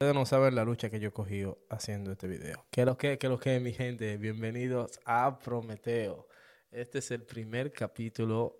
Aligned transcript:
Ustedes 0.00 0.14
no 0.14 0.24
saben 0.24 0.54
la 0.54 0.62
lucha 0.62 0.88
que 0.88 1.00
yo 1.00 1.08
he 1.08 1.12
cogido 1.12 1.58
haciendo 1.68 2.12
este 2.12 2.28
video. 2.28 2.64
¿Qué 2.70 2.82
es 2.82 2.86
lo 2.86 2.96
que, 2.96 3.18
qué 3.18 3.26
es 3.26 3.30
lo 3.30 3.40
que, 3.40 3.58
mi 3.58 3.72
gente? 3.72 4.16
Bienvenidos 4.18 5.00
a 5.04 5.36
Prometeo. 5.40 6.28
Este 6.70 7.00
es 7.00 7.10
el 7.10 7.24
primer 7.24 7.72
capítulo 7.72 8.56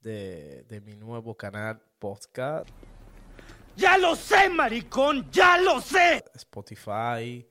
de, 0.00 0.64
de 0.64 0.82
mi 0.82 0.94
nuevo 0.94 1.34
canal 1.34 1.80
podcast. 1.98 2.68
¡Ya 3.76 3.96
lo 3.96 4.14
sé, 4.14 4.50
maricón! 4.50 5.30
¡Ya 5.30 5.56
lo 5.56 5.80
sé! 5.80 6.22
Spotify 6.34 7.48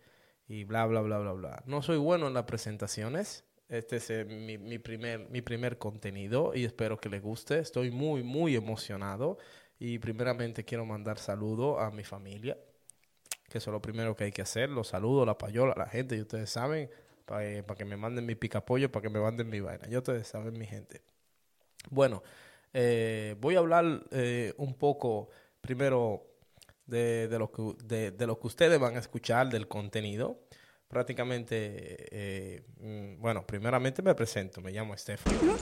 y 0.47 0.63
bla, 0.65 0.85
bla, 0.85 1.01
bla, 1.01 1.17
bla, 1.17 1.31
bla. 1.31 1.63
No 1.65 1.81
soy 1.81 1.97
bueno 1.97 2.27
en 2.27 2.35
las 2.35 2.43
presentaciones. 2.43 3.43
Este 3.67 3.95
es 3.95 4.09
eh, 4.11 4.25
mi, 4.25 4.77
primer, 4.77 5.27
mi 5.29 5.41
primer 5.41 5.77
contenido 5.77 6.53
y 6.53 6.65
espero 6.65 6.97
que 6.97 7.09
les 7.09 7.21
guste. 7.21 7.59
Estoy 7.59 7.91
muy, 7.91 8.23
muy 8.23 8.55
emocionado. 8.55 9.37
Y 9.79 9.99
primeramente 9.99 10.63
quiero 10.63 10.85
mandar 10.85 11.17
saludos 11.17 11.81
a 11.81 11.91
mi 11.91 12.03
familia, 12.03 12.57
que 13.49 13.57
eso 13.57 13.71
es 13.71 13.73
lo 13.73 13.81
primero 13.81 14.15
que 14.15 14.25
hay 14.25 14.31
que 14.31 14.41
hacer. 14.41 14.69
Los 14.69 14.89
saludos, 14.89 15.25
la 15.25 15.37
payola, 15.37 15.73
la 15.77 15.87
gente, 15.87 16.15
y 16.15 16.21
ustedes 16.21 16.49
saben, 16.49 16.89
para 17.25 17.75
que 17.75 17.83
me 17.85 17.97
manden 17.97 18.25
mi 18.25 18.35
picapollo, 18.35 18.89
para 18.91 19.03
que 19.03 19.09
me 19.09 19.19
manden 19.19 19.49
mi 19.49 19.59
vaina. 19.59 19.87
Ya 19.89 19.97
ustedes 19.97 20.27
saben, 20.27 20.57
mi 20.57 20.65
gente. 20.65 21.01
Bueno, 21.89 22.23
eh, 22.73 23.35
voy 23.41 23.55
a 23.55 23.59
hablar 23.59 24.05
eh, 24.11 24.53
un 24.57 24.75
poco 24.75 25.29
primero 25.59 26.25
de, 26.85 27.27
de 27.27 27.39
lo 27.39 27.51
que, 27.51 28.11
de 28.11 28.27
lo 28.27 28.39
que 28.39 28.47
ustedes 28.47 28.79
van 28.79 28.95
a 28.95 28.99
escuchar 28.99 29.49
del 29.49 29.67
contenido. 29.67 30.39
Prácticamente, 30.87 31.55
eh, 32.11 32.63
mm, 32.77 33.19
bueno, 33.19 33.45
primeramente 33.45 34.01
me 34.01 34.13
presento, 34.15 34.61
me 34.61 34.71
llamo 34.71 34.93
Estefano. 34.93 35.57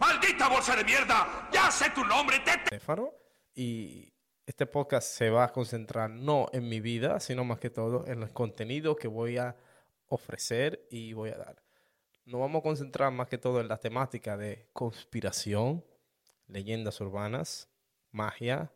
¡Maldita 0.00 0.48
bolsa 0.48 0.76
de 0.76 0.84
mierda! 0.84 1.48
¡Ya 1.52 1.70
sé 1.70 1.90
tu 1.90 2.04
nombre! 2.04 2.40
¡Te 2.40 2.52
Estefano 2.52 3.12
y 3.54 4.12
este 4.46 4.66
podcast 4.66 5.08
se 5.08 5.30
va 5.30 5.44
a 5.44 5.52
concentrar 5.52 6.10
no 6.10 6.48
en 6.52 6.68
mi 6.68 6.80
vida, 6.80 7.20
sino 7.20 7.44
más 7.44 7.58
que 7.58 7.70
todo 7.70 8.06
en 8.06 8.22
el 8.22 8.32
contenido 8.32 8.96
que 8.96 9.08
voy 9.08 9.38
a 9.38 9.56
ofrecer 10.08 10.86
y 10.90 11.12
voy 11.12 11.30
a 11.30 11.36
dar. 11.36 11.62
Nos 12.24 12.40
vamos 12.40 12.60
a 12.60 12.62
concentrar 12.62 13.12
más 13.12 13.28
que 13.28 13.38
todo 13.38 13.60
en 13.60 13.68
la 13.68 13.78
temática 13.78 14.36
de 14.36 14.68
conspiración, 14.72 15.84
leyendas 16.46 17.00
urbanas, 17.00 17.68
magia, 18.10 18.72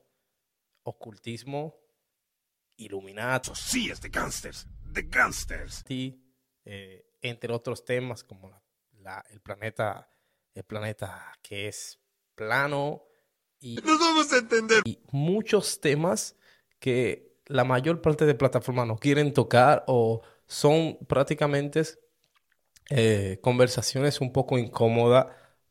ocultismo, 0.83 1.78
iluminato, 2.77 3.55
Sí, 3.55 3.91
es 3.91 4.01
de 4.01 4.08
gangsters. 4.08 4.67
De 4.97 5.02
gangsters. 5.02 5.84
eh, 6.64 7.05
entre 7.22 7.52
otros 7.52 7.84
temas 7.84 8.25
como 8.25 8.48
la- 8.48 8.62
la- 8.98 9.25
el 9.30 9.41
planeta, 9.41 10.08
el 10.55 10.64
planeta 10.64 11.33
que 11.42 11.69
es 11.69 12.00
plano 12.34 13.02
y 13.61 13.77
Nos 13.77 14.00
vamos 14.00 14.33
a 14.33 14.39
entender. 14.39 14.83
y 14.86 14.98
muchos 15.12 15.80
temas 15.80 16.34
que 16.80 17.36
la 17.47 17.62
mayor 17.64 18.00
parte 18.00 18.24
de 18.27 18.34
plataformas 18.34 18.86
no 18.86 18.97
quieren 18.97 19.33
tocar 19.34 19.84
o 19.86 20.22
son 20.47 20.97
prácticamente 21.06 21.83
eh, 22.89 23.39
conversaciones 23.42 24.20
un 24.20 24.33
poco 24.33 24.58
incómodas 24.58 25.27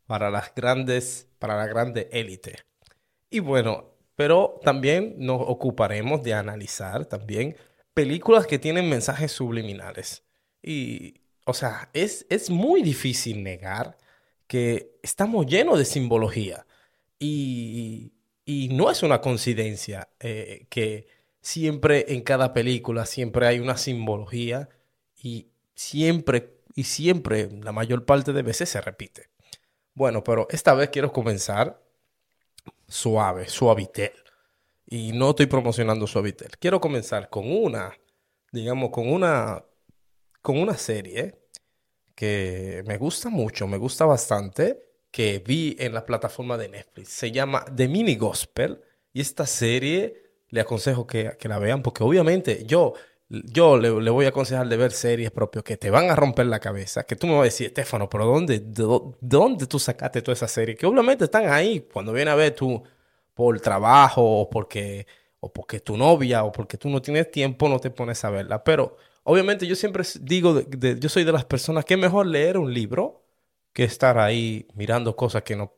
para 0.06 0.30
las 0.30 0.54
grandes, 0.54 1.28
para 1.40 1.56
la 1.58 1.66
grande 1.66 2.10
élite. 2.12 2.58
Y 3.30 3.40
bueno, 3.40 3.96
pero 4.16 4.60
también 4.64 5.16
nos 5.18 5.42
ocuparemos 5.42 6.22
de 6.24 6.34
analizar 6.36 7.06
también 7.06 7.56
películas 7.96 8.46
que 8.46 8.60
tienen 8.60 8.88
mensajes 8.88 9.32
subliminales. 9.32 10.24
Y, 10.62 11.22
o 11.46 11.56
sea, 11.56 11.90
es, 11.94 12.28
es 12.30 12.52
muy 12.52 12.84
difícil 12.84 13.42
negar 13.42 13.98
que 14.46 14.92
estamos 15.02 15.48
llenos 15.48 15.80
de 15.80 15.86
simbología. 15.86 16.68
Y, 17.18 18.12
y 18.46 18.70
no 18.70 18.92
es 18.92 19.02
una 19.02 19.22
coincidencia 19.22 20.10
eh, 20.20 20.68
que 20.70 21.08
siempre 21.42 22.14
en 22.14 22.22
cada 22.22 22.54
película 22.54 23.06
siempre 23.06 23.48
hay 23.48 23.60
una 23.60 23.78
simbología 23.78 24.70
y 25.22 25.48
siempre, 25.74 26.58
y 26.76 26.84
siempre, 26.84 27.50
la 27.64 27.72
mayor 27.72 28.06
parte 28.06 28.34
de 28.34 28.44
veces 28.44 28.70
se 28.70 28.82
repite. 28.82 29.30
Bueno, 29.96 30.24
pero 30.24 30.48
esta 30.52 30.74
vez 30.74 30.90
quiero 30.90 31.12
comenzar 31.14 31.82
suave, 32.88 33.48
suavitel. 33.48 34.12
Y 34.88 35.12
no 35.14 35.32
estoy 35.32 35.48
promocionando 35.48 36.08
suavitel. 36.08 36.50
Quiero 36.60 36.80
comenzar 36.80 37.30
con 37.30 37.52
una, 37.52 37.98
digamos, 38.52 38.92
con 38.92 39.12
una, 39.12 39.64
con 40.42 40.58
una 40.60 40.78
serie 40.78 41.40
que 42.16 42.84
me 42.88 42.98
gusta 42.98 43.30
mucho, 43.30 43.68
me 43.68 43.78
gusta 43.78 44.06
bastante, 44.06 44.80
que 45.12 45.40
vi 45.46 45.76
en 45.80 45.94
la 45.94 46.06
plataforma 46.06 46.58
de 46.58 46.70
Netflix. 46.70 47.10
Se 47.10 47.32
llama 47.32 47.66
The 47.76 47.88
Mini 47.88 48.16
Gospel. 48.16 48.82
Y 49.14 49.22
esta 49.22 49.46
serie 49.48 50.24
le 50.50 50.62
aconsejo 50.62 51.08
que, 51.08 51.38
que 51.40 51.48
la 51.50 51.60
vean, 51.60 51.82
porque 51.84 52.04
obviamente 52.04 52.66
yo, 52.66 52.94
yo 53.30 53.78
le, 53.78 53.90
voy 53.90 54.26
a 54.26 54.30
aconsejar 54.30 54.68
de 54.70 54.78
ver 54.78 54.92
series 54.92 55.32
propias 55.32 55.64
que 55.64 55.78
te 55.78 55.90
van 55.90 56.10
a 56.12 56.16
romper 56.16 56.46
la 56.48 56.60
cabeza, 56.60 57.04
que 57.06 57.16
tú 57.16 57.28
me 57.28 57.34
vas 57.34 57.42
a 57.42 57.46
decir, 57.46 57.68
Estefano, 57.68 58.10
pero 58.10 58.26
¿dónde, 58.26 58.60
de, 58.60 58.84
dó- 58.84 59.18
de 59.22 59.38
dónde 59.38 59.68
tú 59.68 59.80
sacaste 59.80 60.22
toda 60.22 60.34
esa 60.34 60.48
serie? 60.48 60.76
Que 60.76 60.86
obviamente 60.86 61.26
están 61.26 61.50
ahí 61.50 61.88
cuando 61.92 62.14
viene 62.14 62.32
a 62.32 62.36
ver 62.36 62.54
tú 62.56 62.84
por 63.36 63.60
trabajo 63.62 64.24
o 64.24 64.50
porque, 64.50 65.06
o 65.40 65.54
porque 65.54 65.80
tu 65.80 65.98
novia 65.98 66.44
o 66.44 66.52
porque 66.52 66.78
tú 66.78 66.90
no 66.90 67.02
tienes 67.02 67.30
tiempo, 67.32 67.70
no 67.70 67.80
te 67.80 67.92
pones 67.92 68.26
a 68.26 68.32
verla. 68.32 68.64
Pero 68.64 68.98
obviamente 69.24 69.68
yo 69.68 69.76
siempre 69.76 70.04
digo, 70.22 70.62
yo 70.70 71.10
soy 71.10 71.24
de 71.26 71.32
las 71.32 71.46
personas 71.46 71.86
que 71.86 71.94
es 71.96 72.00
mejor 72.00 72.26
leer 72.26 72.58
un 72.58 72.74
libro 72.74 73.24
que 73.74 73.84
estar 73.84 74.18
ahí 74.18 74.68
mirando 74.74 75.16
cosas 75.16 75.44
que 75.44 75.56
no 75.56 75.74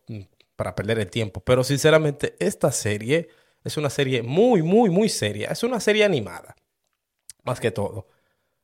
para 0.55 0.75
perder 0.75 0.99
el 0.99 1.09
tiempo. 1.09 1.41
Pero 1.41 1.63
sinceramente 1.63 2.35
esta 2.39 2.71
serie 2.71 3.29
es 3.63 3.77
una 3.77 3.89
serie 3.89 4.21
muy, 4.23 4.61
muy, 4.61 4.89
muy 4.89 5.09
seria. 5.09 5.49
Es 5.49 5.63
una 5.63 5.79
serie 5.79 6.05
animada, 6.05 6.55
más 7.43 7.59
que 7.59 7.71
todo. 7.71 8.07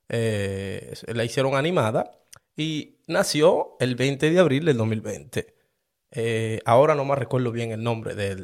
Eh, 0.10 0.94
la 1.08 1.24
hicieron 1.24 1.56
animada 1.56 2.12
y 2.56 2.98
nació 3.08 3.76
el 3.80 3.96
20 3.96 4.30
de 4.32 4.40
abril 4.40 4.66
del 4.66 4.78
2020. 4.78 5.53
Eh, 6.16 6.62
ahora 6.66 6.94
no 6.96 7.06
me 7.06 7.16
recuerdo 7.16 7.52
bien 7.52 7.72
el 7.72 7.84
nombre 7.84 8.14
de 8.16 8.36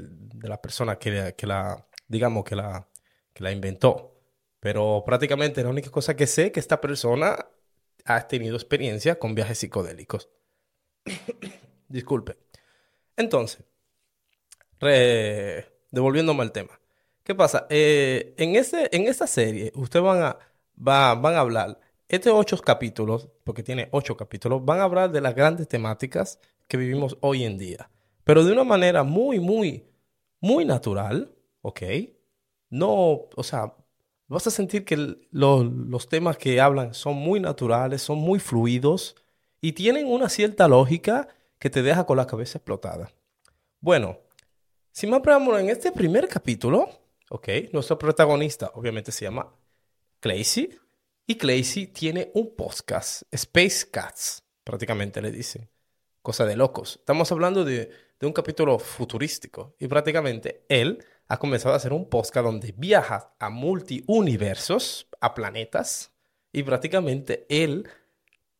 la 0.42 0.62
persona 0.62 0.98
que, 0.98 1.34
la- 1.48 1.88
digamos, 2.08 2.44
que 2.44 2.56
la, 2.56 2.88
que 3.34 3.44
la 3.44 3.52
inventó. 3.52 4.16
Pero 4.60 5.04
prácticamente 5.06 5.64
la 5.64 5.70
única 5.70 5.92
cosa 5.92 6.16
que 6.16 6.28
sé 6.28 6.48
es 6.48 6.52
que 6.52 6.60
esta 6.60 6.82
persona 6.82 7.48
ha 8.06 8.28
tenido 8.28 8.56
experiencia 8.56 9.20
con 9.20 9.36
viajes 9.36 9.60
psicodélicos. 9.60 10.30
Disculpe. 11.90 12.38
Entonces, 13.18 13.64
devolviéndome 15.92 16.42
al 16.44 16.52
tema. 16.52 16.80
¿Qué 17.24 17.36
pasa? 17.36 17.68
Eh, 17.70 18.34
en, 18.38 18.56
este, 18.56 18.96
en 18.96 19.08
esta 19.08 19.28
serie, 19.28 19.72
ustedes 19.76 20.04
van 20.04 20.22
a, 20.24 20.38
va- 20.88 21.16
van 21.16 21.36
a 21.36 21.40
hablar, 21.40 21.80
estos 22.08 22.34
ocho 22.34 22.58
capítulos, 22.58 23.30
porque 23.44 23.62
tiene 23.64 23.88
ocho 23.92 24.18
capítulos, 24.18 24.64
van 24.66 24.80
a 24.80 24.84
hablar 24.84 25.12
de 25.12 25.22
las 25.22 25.36
grandes 25.36 25.68
temáticas 25.68 26.40
que 26.70 26.78
vivimos 26.78 27.18
hoy 27.20 27.44
en 27.44 27.58
día. 27.58 27.90
Pero 28.24 28.46
de 28.46 28.54
una 28.54 28.64
manera 28.64 29.04
muy, 29.04 29.40
muy, 29.42 29.90
muy 30.40 30.64
natural, 30.64 31.36
¿ok? 31.62 31.82
No, 32.70 33.28
o 33.36 33.44
sea, 33.44 33.76
vas 34.28 34.48
a 34.48 34.52
sentir 34.52 34.86
que 34.86 35.18
lo- 35.32 35.64
los 35.64 36.08
temas 36.08 36.38
que 36.38 36.62
hablan 36.62 36.94
son 36.94 37.16
muy 37.16 37.40
naturales, 37.40 38.02
son 38.04 38.20
muy 38.20 38.40
fluidos 38.40 39.16
y 39.60 39.74
tienen 39.74 40.08
una 40.08 40.30
cierta 40.30 40.68
lógica 40.68 41.28
que 41.58 41.70
te 41.70 41.82
deja 41.82 42.06
con 42.06 42.18
la 42.18 42.28
cabeza 42.28 42.60
explotada. 42.60 43.12
Bueno, 43.82 44.20
sin 44.92 45.10
más 45.10 45.22
preámbulo, 45.22 45.58
en 45.58 45.70
este 45.70 45.92
primer 45.92 46.28
capítulo, 46.28 46.88
ok, 47.32 47.48
nuestro 47.74 47.98
protagonista 47.98 48.72
obviamente 48.76 49.12
se 49.12 49.26
llama 49.26 49.52
Claycy 50.20 50.70
y 51.26 51.36
Claycy 51.36 51.88
tiene 51.88 52.32
un 52.36 52.56
podcast, 52.56 53.24
Space 53.32 53.90
Cats, 53.90 54.44
prácticamente 54.64 55.20
le 55.22 55.32
dicen. 55.32 55.68
Cosa 56.22 56.46
de 56.46 56.56
locos. 56.56 56.98
Estamos 57.00 57.32
hablando 57.32 57.64
de, 57.64 57.90
de 58.20 58.28
un 58.28 58.34
capítulo 58.34 58.78
futurístico 58.80 59.76
y 59.80 59.88
prácticamente 59.88 60.66
él 60.68 61.04
ha 61.28 61.38
comenzado 61.38 61.74
a 61.74 61.78
hacer 61.78 61.94
un 61.94 62.10
podcast 62.10 62.46
donde 62.46 62.74
viaja 62.76 63.34
a 63.40 63.50
multiuniversos, 63.50 65.08
a 65.22 65.34
planetas 65.34 66.12
y 66.52 66.64
prácticamente 66.64 67.46
él 67.50 67.88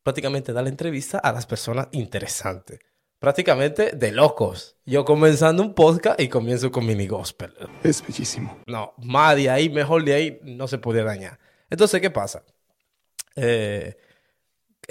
prácticamente 0.02 0.52
da 0.52 0.62
la 0.62 0.68
entrevista 0.68 1.18
a 1.18 1.32
las 1.32 1.46
personas 1.46 1.88
interesantes. 1.92 2.78
Prácticamente 3.18 3.90
de 3.92 4.12
locos. 4.12 4.76
Yo 4.86 5.04
comenzando 5.04 5.62
un 5.62 5.74
podcast 5.74 6.18
y 6.18 6.28
comienzo 6.28 6.70
con 6.70 6.86
mini 6.86 7.06
gospel. 7.06 7.52
Es 7.82 8.02
bellísimo. 8.06 8.58
No, 8.66 8.94
más 8.96 9.36
de 9.36 9.50
ahí, 9.50 9.68
mejor 9.68 10.04
de 10.04 10.14
ahí, 10.14 10.40
no 10.42 10.66
se 10.68 10.78
podía 10.78 11.04
dañar. 11.04 11.38
Entonces, 11.68 12.00
¿qué 12.00 12.10
pasa? 12.10 12.44
Eh, 13.36 13.94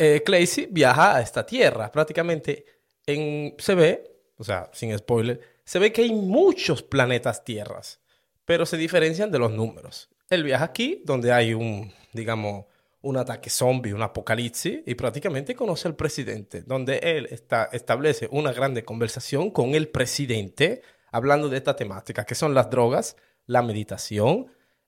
eh, 0.02 0.24
Claycy 0.24 0.68
viaja 0.72 1.18
a 1.18 1.22
esta 1.22 1.46
tierra. 1.46 1.92
Prácticamente 1.92 2.64
en, 3.06 3.54
se 3.58 3.76
ve, 3.76 4.04
o 4.38 4.46
sea, 4.46 4.70
sin 4.72 4.98
spoiler, 4.98 5.42
se 5.66 5.78
ve 5.78 5.92
que 5.92 6.04
hay 6.04 6.14
muchos 6.14 6.82
planetas 6.82 7.44
tierras, 7.44 8.00
pero 8.46 8.66
se 8.66 8.78
diferencian 8.78 9.30
de 9.30 9.40
los 9.40 9.52
números. 9.52 10.10
Él 10.30 10.44
viaja 10.44 10.64
aquí, 10.64 11.02
donde 11.06 11.34
hay 11.34 11.54
un, 11.54 11.92
digamos, 12.14 12.66
un 13.02 13.18
ataque 13.18 13.50
zombie, 13.50 13.94
un 13.94 14.02
apocalipsis, 14.02 14.80
y 14.86 14.96
prácticamente 14.96 15.54
conoce 15.54 15.90
al 15.90 15.96
presidente, 15.98 16.62
donde 16.62 17.00
él 17.00 17.28
está, 17.30 17.70
establece 17.74 18.30
una 18.32 18.54
grande 18.54 18.86
conversación 18.86 19.52
con 19.52 19.76
el 19.76 19.90
presidente 19.90 20.82
hablando 21.12 21.50
de 21.50 21.58
esta 21.58 21.76
temática, 21.76 22.24
que 22.24 22.36
son 22.36 22.54
las 22.54 22.70
drogas, 22.70 23.18
la 23.48 23.62
meditación 23.62 24.48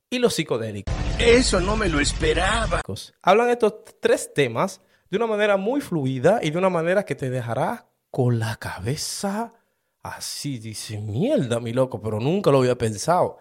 y 0.09 0.19
los 0.19 0.35
psicodélicos. 0.35 0.93
Eso 1.19 1.59
no 1.59 1.75
me 1.75 1.89
lo 1.89 1.99
esperaba. 1.99 2.81
Hablan 3.21 3.49
estos 3.49 3.73
tres 3.99 4.33
temas 4.33 4.79
de 5.11 5.17
una 5.17 5.27
manera 5.27 5.57
muy 5.57 5.81
fluida 5.81 6.39
y 6.41 6.51
de 6.51 6.57
una 6.57 6.69
manera 6.69 7.03
que 7.03 7.15
te 7.15 7.29
dejará 7.29 7.89
con 8.09 8.39
la 8.39 8.55
cabeza 8.55 9.53
así. 10.01 10.57
Dice, 10.57 10.99
mierda, 10.99 11.59
mi 11.59 11.73
loco, 11.73 12.01
pero 12.01 12.21
nunca 12.21 12.49
lo 12.49 12.59
había 12.59 12.77
pensado. 12.77 13.37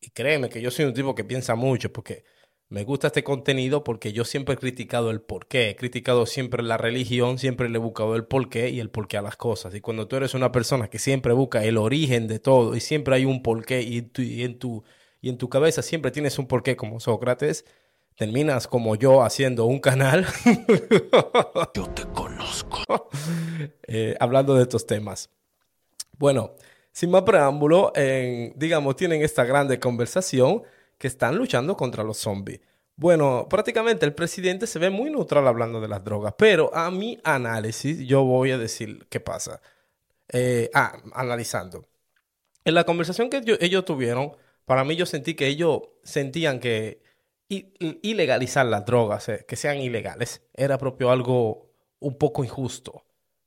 Y 0.00 0.10
créeme 0.10 0.48
que 0.48 0.60
yo 0.60 0.72
soy 0.72 0.86
un 0.86 0.92
tipo 0.92 1.14
que 1.14 1.22
piensa 1.22 1.54
mucho 1.54 1.92
porque 1.92 2.24
me 2.68 2.82
gusta 2.82 3.06
este 3.06 3.22
contenido 3.22 3.84
porque 3.84 4.12
yo 4.12 4.24
siempre 4.24 4.56
he 4.56 4.58
criticado 4.58 5.12
el 5.12 5.20
porqué. 5.20 5.70
He 5.70 5.76
criticado 5.76 6.26
siempre 6.26 6.64
la 6.64 6.78
religión, 6.78 7.38
siempre 7.38 7.68
le 7.68 7.76
he 7.76 7.80
buscado 7.80 8.16
el 8.16 8.26
porqué 8.26 8.70
y 8.70 8.80
el 8.80 8.90
porqué 8.90 9.16
a 9.16 9.22
las 9.22 9.36
cosas. 9.36 9.72
Y 9.76 9.80
cuando 9.80 10.08
tú 10.08 10.16
eres 10.16 10.34
una 10.34 10.50
persona 10.50 10.88
que 10.90 10.98
siempre 10.98 11.32
busca 11.32 11.62
el 11.62 11.78
origen 11.78 12.26
de 12.26 12.40
todo 12.40 12.74
y 12.74 12.80
siempre 12.80 13.14
hay 13.14 13.24
un 13.24 13.40
porqué 13.40 13.82
y, 13.82 13.98
en, 13.98 14.58
tu, 14.58 14.82
y 15.20 15.28
en 15.28 15.38
tu 15.38 15.48
cabeza 15.48 15.80
siempre 15.80 16.10
tienes 16.10 16.40
un 16.40 16.48
porqué 16.48 16.74
como 16.74 16.98
Sócrates, 16.98 17.64
terminas 18.16 18.66
como 18.68 18.94
yo 18.96 19.22
haciendo 19.22 19.64
un 19.66 19.80
canal 19.80 20.26
Yo 21.74 21.86
te 21.90 22.04
conozco. 22.14 23.08
eh, 23.86 24.16
hablando 24.20 24.54
de 24.54 24.62
estos 24.62 24.86
temas. 24.86 25.30
Bueno, 26.18 26.54
sin 26.92 27.10
más 27.10 27.22
preámbulo, 27.22 27.92
en- 27.94 28.52
digamos, 28.56 28.96
tienen 28.96 29.22
esta 29.22 29.44
grande 29.44 29.80
conversación 29.80 30.62
que 30.98 31.08
están 31.08 31.36
luchando 31.36 31.76
contra 31.76 32.04
los 32.04 32.18
zombies. 32.18 32.60
Bueno, 32.96 33.48
prácticamente 33.50 34.06
el 34.06 34.14
presidente 34.14 34.68
se 34.68 34.78
ve 34.78 34.88
muy 34.90 35.10
neutral 35.10 35.48
hablando 35.48 35.80
de 35.80 35.88
las 35.88 36.04
drogas, 36.04 36.34
pero 36.38 36.72
a 36.74 36.90
mi 36.92 37.18
análisis 37.24 37.98
yo 38.06 38.22
voy 38.24 38.52
a 38.52 38.58
decir 38.58 39.06
qué 39.10 39.18
pasa. 39.18 39.60
Eh, 40.28 40.70
ah, 40.72 40.96
analizando. 41.12 41.88
En 42.64 42.74
la 42.74 42.84
conversación 42.84 43.28
que 43.28 43.42
yo- 43.42 43.56
ellos 43.60 43.84
tuvieron, 43.84 44.36
para 44.64 44.84
mí 44.84 44.94
yo 44.96 45.06
sentí 45.06 45.34
que 45.34 45.48
ellos 45.48 45.80
sentían 46.04 46.60
que 46.60 47.02
ilegalizar 47.48 48.66
las 48.66 48.84
drogas, 48.86 49.28
eh, 49.28 49.44
que 49.46 49.56
sean 49.56 49.78
ilegales, 49.78 50.42
era 50.54 50.78
propio 50.78 51.10
algo 51.10 51.70
un 52.00 52.16
poco 52.18 52.44
injusto. 52.44 53.04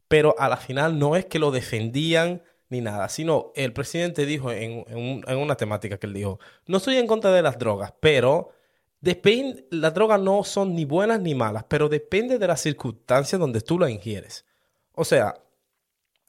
Pero 0.07 0.35
a 0.39 0.47
la 0.49 0.57
final 0.57 0.97
no 0.99 1.15
es 1.15 1.25
que 1.25 1.39
lo 1.39 1.51
defendían 1.51 2.43
ni 2.69 2.81
nada, 2.81 3.09
sino 3.09 3.51
el 3.55 3.73
presidente 3.73 4.25
dijo 4.25 4.51
en, 4.51 4.83
en 4.87 4.97
un- 4.97 5.23
en 5.27 5.37
una 5.37 5.55
temática 5.55 5.97
que 5.97 6.07
él 6.07 6.13
dijo, 6.13 6.39
no 6.65 6.77
estoy 6.77 6.97
en 6.97 7.07
contra 7.07 7.31
de 7.31 7.41
las 7.41 7.57
drogas, 7.57 7.93
pero 7.99 8.49
depende, 9.01 9.65
las 9.71 9.93
drogas 9.93 10.19
no 10.19 10.43
son 10.43 10.75
ni 10.75 10.85
buenas 10.85 11.19
ni 11.21 11.33
malas, 11.35 11.63
pero 11.67 11.87
depende 11.89 12.37
de 12.39 12.47
las 12.47 12.61
circunstancias 12.61 13.39
donde 13.39 13.61
tú 13.61 13.79
las 13.79 13.89
ingieres. 13.89 14.45
O 14.93 15.05
sea, 15.05 15.35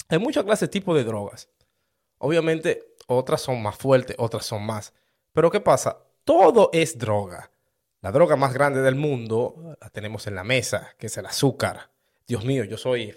hay 0.08 0.18
muchas 0.18 0.44
clases 0.44 0.68
de 0.68 0.72
tipo 0.72 0.94
de 0.94 1.04
drogas. 1.04 1.48
Obviamente, 2.18 2.94
otras 3.06 3.40
son 3.42 3.62
más 3.62 3.76
fuertes, 3.76 4.16
otras 4.18 4.46
son 4.46 4.64
más. 4.64 4.92
Pero 5.32 5.50
¿qué 5.50 5.60
pasa? 5.60 5.98
Todo 6.24 6.70
es 6.72 6.98
droga. 6.98 7.50
La 8.00 8.12
droga 8.12 8.36
más 8.36 8.54
grande 8.54 8.80
del 8.80 8.94
mundo 8.94 9.76
la 9.80 9.90
tenemos 9.90 10.26
en 10.26 10.36
la 10.36 10.44
mesa, 10.44 10.94
que 10.98 11.06
es 11.08 11.16
el 11.16 11.26
azúcar. 11.26 11.90
Dios 12.26 12.44
mío, 12.44 12.64
yo 12.64 12.76
soy... 12.76 13.14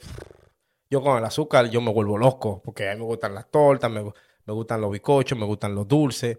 Yo 0.90 1.02
con 1.02 1.18
el 1.18 1.24
azúcar 1.24 1.70
yo 1.70 1.80
me 1.80 1.92
vuelvo 1.92 2.18
loco, 2.18 2.62
porque 2.66 2.90
a 2.90 2.94
mí 2.94 3.00
me 3.00 3.06
gustan 3.06 3.34
las 3.34 3.50
tortas, 3.50 3.90
me, 3.90 4.04
me 4.04 4.54
gustan 4.54 4.82
los 4.82 4.92
bizcochos, 4.92 5.38
me 5.38 5.46
gustan 5.46 5.74
los 5.74 5.88
dulces. 5.88 6.38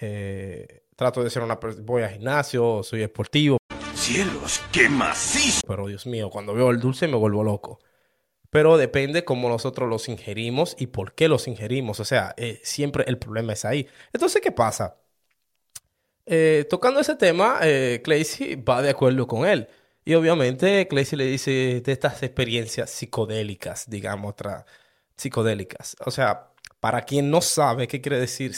Eh, 0.00 0.86
trato 0.96 1.22
de 1.22 1.30
ser 1.30 1.42
una 1.42 1.60
persona... 1.60 1.84
Voy 1.86 2.02
al 2.02 2.10
gimnasio, 2.10 2.82
soy 2.82 3.02
esportivo, 3.02 3.58
Cielos, 3.94 4.62
qué 4.70 4.88
macizo. 4.90 5.62
pero 5.66 5.86
Dios 5.86 6.06
mío, 6.06 6.28
cuando 6.28 6.52
veo 6.52 6.70
el 6.70 6.78
dulce 6.78 7.08
me 7.08 7.16
vuelvo 7.16 7.42
loco. 7.42 7.80
Pero 8.50 8.76
depende 8.76 9.24
cómo 9.24 9.48
nosotros 9.48 9.88
los 9.88 10.08
ingerimos 10.08 10.76
y 10.78 10.88
por 10.88 11.14
qué 11.14 11.26
los 11.26 11.48
ingerimos. 11.48 12.00
O 12.00 12.04
sea, 12.04 12.34
eh, 12.36 12.60
siempre 12.62 13.04
el 13.06 13.18
problema 13.18 13.54
es 13.54 13.64
ahí. 13.64 13.88
Entonces, 14.12 14.42
¿qué 14.42 14.52
pasa? 14.52 14.98
Eh, 16.26 16.66
tocando 16.70 17.00
ese 17.00 17.16
tema, 17.16 17.58
eh, 17.62 18.02
va 18.66 18.82
de 18.82 18.90
acuerdo 18.90 19.26
con 19.26 19.46
él. 19.46 19.68
Y 20.04 20.14
obviamente 20.14 20.86
Clancy 20.88 21.16
le 21.16 21.26
dice 21.26 21.80
de 21.80 21.92
estas 21.92 22.22
experiencias 22.22 22.90
psicodélicas, 22.90 23.88
digamos, 23.88 24.34
psicodélicas. 25.16 25.96
O 26.04 26.10
sea, 26.10 26.50
para 26.80 27.02
quien 27.02 27.30
no 27.30 27.40
sabe 27.40 27.88
qué 27.88 28.00
quiere 28.00 28.18
decir 28.20 28.52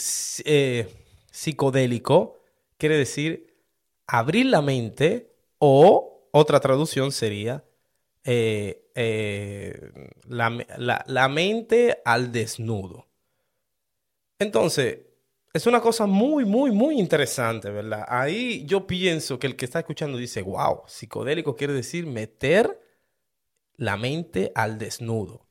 eh, 0.45 0.87
psicodélico, 1.31 2.39
quiere 2.77 2.97
decir 2.97 3.55
abrir 4.07 4.47
la 4.47 4.61
mente 4.61 5.31
o 5.59 6.29
otra 6.31 6.59
traducción 6.59 7.11
sería 7.11 7.63
eh, 8.23 9.91
la- 10.27 11.03
la 11.07 11.29
mente 11.29 12.01
al 12.05 12.31
desnudo. 12.31 13.07
Entonces, 14.39 14.99
es 15.53 15.65
una 15.65 15.81
cosa 15.81 16.05
muy, 16.05 16.45
muy, 16.45 16.71
muy 16.71 16.99
interesante, 16.99 17.69
¿verdad? 17.69 18.05
Ahí 18.07 18.65
yo 18.65 18.85
pienso 18.85 19.39
que 19.39 19.47
el 19.47 19.55
que 19.55 19.65
está 19.65 19.79
escuchando 19.79 20.17
dice, 20.17 20.41
wow, 20.41 20.83
psicodélico 20.87 21.55
quiere 21.55 21.73
decir 21.73 22.05
meter 22.05 22.79
la 23.75 23.97
mente 23.97 24.51
al 24.55 24.77
desnudo. 24.77 25.47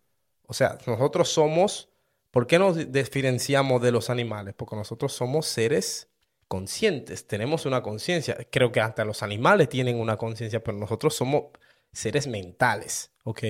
O 0.47 0.55
sea, 0.55 0.79
nosotros 0.87 1.29
somos, 1.29 1.89
¿por 2.31 2.47
qué 2.47 2.59
nos 2.59 2.93
diferenciamos 2.93 3.83
de 3.83 3.93
los 3.93 4.11
animales? 4.11 4.55
Porque 4.55 4.77
nosotros 4.77 5.13
somos 5.13 5.47
seres 5.47 6.09
conscientes, 6.47 7.27
tenemos 7.27 7.67
una 7.67 7.83
conciencia. 7.83 8.37
Creo 8.51 8.71
que 8.71 8.81
hasta 8.81 9.05
los 9.05 9.23
animales 9.23 9.69
tienen 9.69 9.99
una 9.99 10.17
conciencia, 10.17 10.63
pero 10.63 10.79
nosotros 10.79 11.15
somos 11.15 11.47
seres 11.93 12.27
mentales, 12.27 13.11
¿ok? 13.25 13.43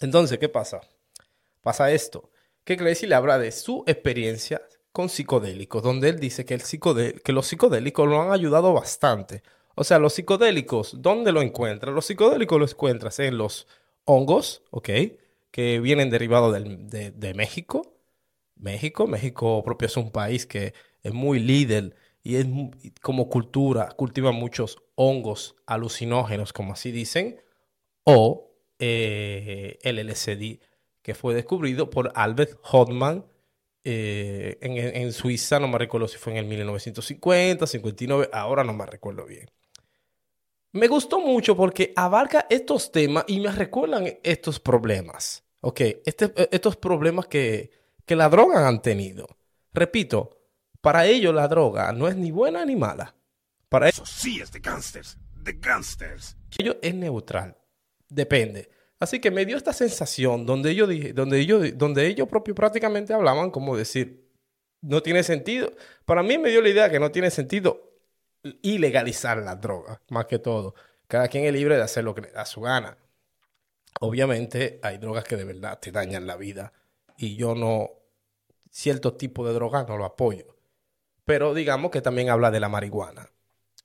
Entonces, 0.00 0.38
¿qué 0.38 0.48
pasa? 0.48 0.80
Pasa 1.60 1.90
esto, 1.90 2.30
que 2.64 2.76
Clancy 2.76 3.06
le 3.06 3.14
habla 3.14 3.38
de 3.38 3.52
su 3.52 3.82
experiencia 3.86 4.62
con 4.92 5.08
psicodélicos, 5.08 5.82
donde 5.82 6.08
él 6.08 6.18
dice 6.20 6.44
que, 6.44 6.54
el 6.54 6.62
que 7.22 7.32
los 7.32 7.46
psicodélicos 7.46 8.08
lo 8.08 8.20
han 8.20 8.32
ayudado 8.32 8.72
bastante. 8.72 9.42
O 9.76 9.84
sea, 9.84 9.98
los 9.98 10.14
psicodélicos, 10.14 11.00
¿dónde 11.00 11.32
lo 11.32 11.42
encuentras? 11.42 11.94
Los 11.94 12.06
psicodélicos 12.06 12.58
los 12.60 12.72
encuentras 12.72 13.18
en 13.20 13.38
los 13.38 13.66
hongos, 14.04 14.62
¿ok? 14.70 14.88
Que 15.50 15.80
vienen 15.80 16.10
derivados 16.10 16.52
del- 16.52 16.88
de, 16.88 17.10
de 17.12 17.34
México. 17.34 17.94
México, 18.56 19.06
México 19.06 19.62
propio 19.64 19.86
es 19.86 19.96
un 19.96 20.10
país 20.12 20.46
que 20.46 20.74
es 21.02 21.12
muy 21.14 21.38
líder 21.40 21.96
y 22.22 22.36
es 22.36 22.46
como 23.00 23.28
cultura, 23.30 23.88
cultiva 23.96 24.32
muchos 24.32 24.82
hongos 24.96 25.56
alucinógenos, 25.66 26.52
como 26.52 26.74
así 26.74 26.90
dicen, 26.92 27.40
o 28.04 28.52
eh, 28.78 29.78
el 29.82 29.98
LSD, 29.98 30.60
que 31.02 31.14
fue 31.14 31.34
descubierto 31.34 31.90
por 31.90 32.12
Albert 32.14 32.58
Hoffman 32.70 33.24
eh, 33.84 34.58
en, 34.60 34.76
en 34.76 35.12
Suiza, 35.12 35.58
no 35.60 35.68
me 35.68 35.78
recuerdo 35.78 36.08
si 36.08 36.18
fue 36.18 36.32
en 36.32 36.38
el 36.38 36.46
1950, 36.46 37.66
59, 37.66 38.28
ahora 38.32 38.64
no 38.64 38.72
me 38.72 38.86
recuerdo 38.86 39.24
bien. 39.26 39.50
Me 40.72 40.86
gustó 40.86 41.18
mucho 41.20 41.56
porque 41.56 41.92
abarca 41.96 42.46
estos 42.48 42.92
temas 42.92 43.24
y 43.26 43.40
me 43.40 43.50
recuerdan 43.50 44.18
estos 44.22 44.60
problemas. 44.60 45.44
Ok, 45.62 45.80
este- 46.04 46.32
estos 46.54 46.76
problemas 46.76 47.26
que, 47.26 47.70
que 48.06 48.14
la 48.16 48.28
droga 48.28 48.66
han 48.68 48.80
tenido. 48.80 49.26
Repito, 49.72 50.38
para 50.80 51.06
ellos 51.06 51.34
la 51.34 51.48
droga 51.48 51.92
no 51.92 52.06
es 52.08 52.16
ni 52.16 52.30
buena 52.30 52.64
ni 52.64 52.76
mala. 52.76 53.14
Para 53.68 53.86
ellos 53.88 53.96
Eso 53.98 54.06
sí 54.06 54.40
es 54.40 54.52
de 54.52 54.60
gangsters. 54.60 55.18
De 55.34 55.52
gangsters. 55.54 56.36
ellos 56.58 56.76
es 56.82 56.94
neutral. 56.94 57.56
Depende. 58.08 58.70
Así 59.00 59.18
que 59.18 59.30
me 59.30 59.46
dio 59.46 59.56
esta 59.56 59.72
sensación 59.72 60.44
donde 60.44 60.70
ellos, 60.70 60.88
donde 61.14 61.40
ellos, 61.40 61.78
donde 61.78 62.06
ellos 62.06 62.28
propios 62.28 62.54
prácticamente 62.54 63.14
hablaban 63.14 63.50
como 63.50 63.76
decir, 63.76 64.28
no 64.82 65.02
tiene 65.02 65.22
sentido. 65.22 65.72
Para 66.04 66.22
mí 66.22 66.36
me 66.38 66.50
dio 66.50 66.60
la 66.60 66.68
idea 66.68 66.90
que 66.90 67.00
no 67.00 67.10
tiene 67.10 67.30
sentido 67.30 67.90
ilegalizar 68.62 69.38
la 69.38 69.56
droga, 69.56 70.02
más 70.10 70.26
que 70.26 70.38
todo. 70.38 70.74
Cada 71.08 71.28
quien 71.28 71.44
es 71.44 71.52
libre 71.52 71.76
de 71.76 71.82
hacer 71.82 72.04
lo 72.04 72.14
que 72.14 72.22
da 72.22 72.44
su 72.44 72.60
gana. 72.60 72.98
Obviamente 74.00 74.78
hay 74.82 74.98
drogas 74.98 75.24
que 75.24 75.36
de 75.36 75.44
verdad 75.44 75.78
te 75.80 75.90
dañan 75.90 76.26
la 76.26 76.36
vida 76.36 76.72
y 77.16 77.36
yo 77.36 77.54
no, 77.54 77.90
cierto 78.70 79.14
tipo 79.14 79.46
de 79.46 79.54
droga 79.54 79.84
no 79.84 79.96
lo 79.96 80.04
apoyo. 80.04 80.56
Pero 81.24 81.54
digamos 81.54 81.90
que 81.90 82.02
también 82.02 82.28
habla 82.28 82.50
de 82.50 82.60
la 82.60 82.68
marihuana. 82.68 83.30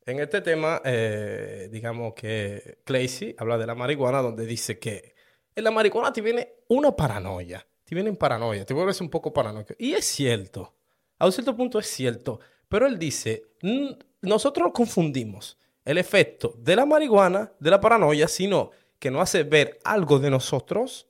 En 0.07 0.19
este 0.19 0.41
tema, 0.41 0.81
eh, 0.85 1.67
digamos 1.71 2.13
que 2.13 2.77
Clancy 2.83 3.35
habla 3.39 3.57
de 3.57 3.65
la 3.65 3.73
marihuana, 3.73 4.21
donde 4.21 4.45
dice 4.45 4.77
que 4.77 5.15
en 5.55 5.63
la 5.63 5.71
marihuana 5.71 6.13
te 6.13 6.21
viene 6.21 6.57
una 6.67 6.95
paranoia, 6.95 7.65
te 7.83 7.95
viene 7.95 8.11
en 8.11 8.15
paranoia, 8.15 8.65
te 8.65 8.75
vuelves 8.75 9.01
un 9.01 9.09
poco 9.09 9.33
paranoico. 9.33 9.73
Y 9.79 9.93
es 9.93 10.05
cierto, 10.05 10.75
a 11.17 11.25
un 11.25 11.31
cierto 11.31 11.55
punto 11.55 11.79
es 11.79 11.87
cierto, 11.87 12.39
pero 12.69 12.85
él 12.85 12.99
dice, 12.99 13.45
"Mm, 13.63 13.93
nosotros 14.21 14.71
confundimos 14.75 15.57
el 15.83 15.97
efecto 15.97 16.53
de 16.59 16.75
la 16.75 16.85
marihuana, 16.85 17.51
de 17.59 17.71
la 17.71 17.81
paranoia, 17.81 18.27
sino 18.27 18.69
que 18.99 19.09
nos 19.09 19.23
hace 19.23 19.43
ver 19.43 19.79
algo 19.83 20.19
de 20.19 20.29
nosotros 20.29 21.07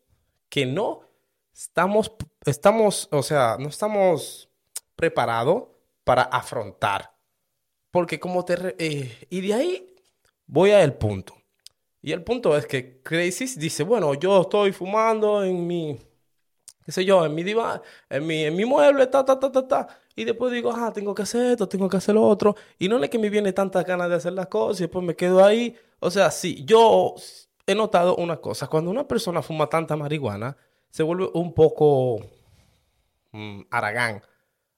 que 0.48 0.66
no 0.66 1.02
estamos, 1.54 2.14
estamos, 2.46 3.10
o 3.12 3.24
sea, 3.24 3.58
no 3.60 3.68
estamos 3.68 4.50
preparados 4.96 5.66
para 6.06 6.24
afrontar. 6.24 7.15
Porque 7.96 8.20
como 8.20 8.44
te... 8.44 8.76
eh, 8.78 9.26
y 9.30 9.40
de 9.40 9.54
ahí 9.54 9.96
voy 10.48 10.72
al 10.72 10.98
punto. 10.98 11.34
Y 12.02 12.12
el 12.12 12.26
punto 12.26 12.58
es 12.58 12.68
que 12.68 13.02
Crazy 13.02 13.46
dice, 13.58 13.84
bueno, 13.84 14.14
yo 14.16 14.42
estoy 14.42 14.74
fumando 14.74 15.42
en 15.46 15.66
mi 15.66 15.98
qué 16.86 16.92
sé 16.92 17.06
yo, 17.06 17.26
en 17.26 17.34
mi 17.34 17.42
diván, 17.42 17.82
en 18.10 18.28
mi, 18.28 18.44
en 18.44 18.54
mi 18.54 18.66
mueble, 18.66 19.08
ta, 19.08 19.24
ta, 19.24 19.40
ta, 19.40 19.50
ta, 19.50 19.66
ta. 19.66 19.88
Y 20.14 20.26
después 20.26 20.52
digo, 20.52 20.74
ah, 20.76 20.92
tengo 20.94 21.16
que 21.16 21.22
hacer 21.22 21.54
esto, 21.54 21.70
tengo 21.70 21.88
que 21.88 21.96
hacer 21.96 22.16
lo 22.16 22.24
otro. 22.24 22.58
Y 22.78 22.90
no 22.90 23.02
es 23.02 23.10
que 23.10 23.18
me 23.18 23.30
viene 23.30 23.54
tantas 23.54 23.86
ganas 23.86 24.10
de 24.10 24.16
hacer 24.16 24.34
las 24.34 24.48
cosas 24.48 24.82
y 24.82 24.84
después 24.84 25.06
me 25.06 25.16
quedo 25.16 25.46
ahí. 25.46 25.74
O 26.02 26.12
sea, 26.12 26.32
sí, 26.32 26.66
yo 26.66 27.16
he 27.66 27.76
notado 27.76 28.18
una 28.18 28.42
cosa. 28.42 28.68
Cuando 28.68 28.92
una 28.92 29.08
persona 29.08 29.42
fuma 29.42 29.68
tanta 29.70 29.96
marihuana, 29.96 30.58
se 30.90 31.02
vuelve 31.02 31.30
un 31.34 31.54
poco 31.54 32.20
mm, 33.32 33.62
aragán. 33.72 34.16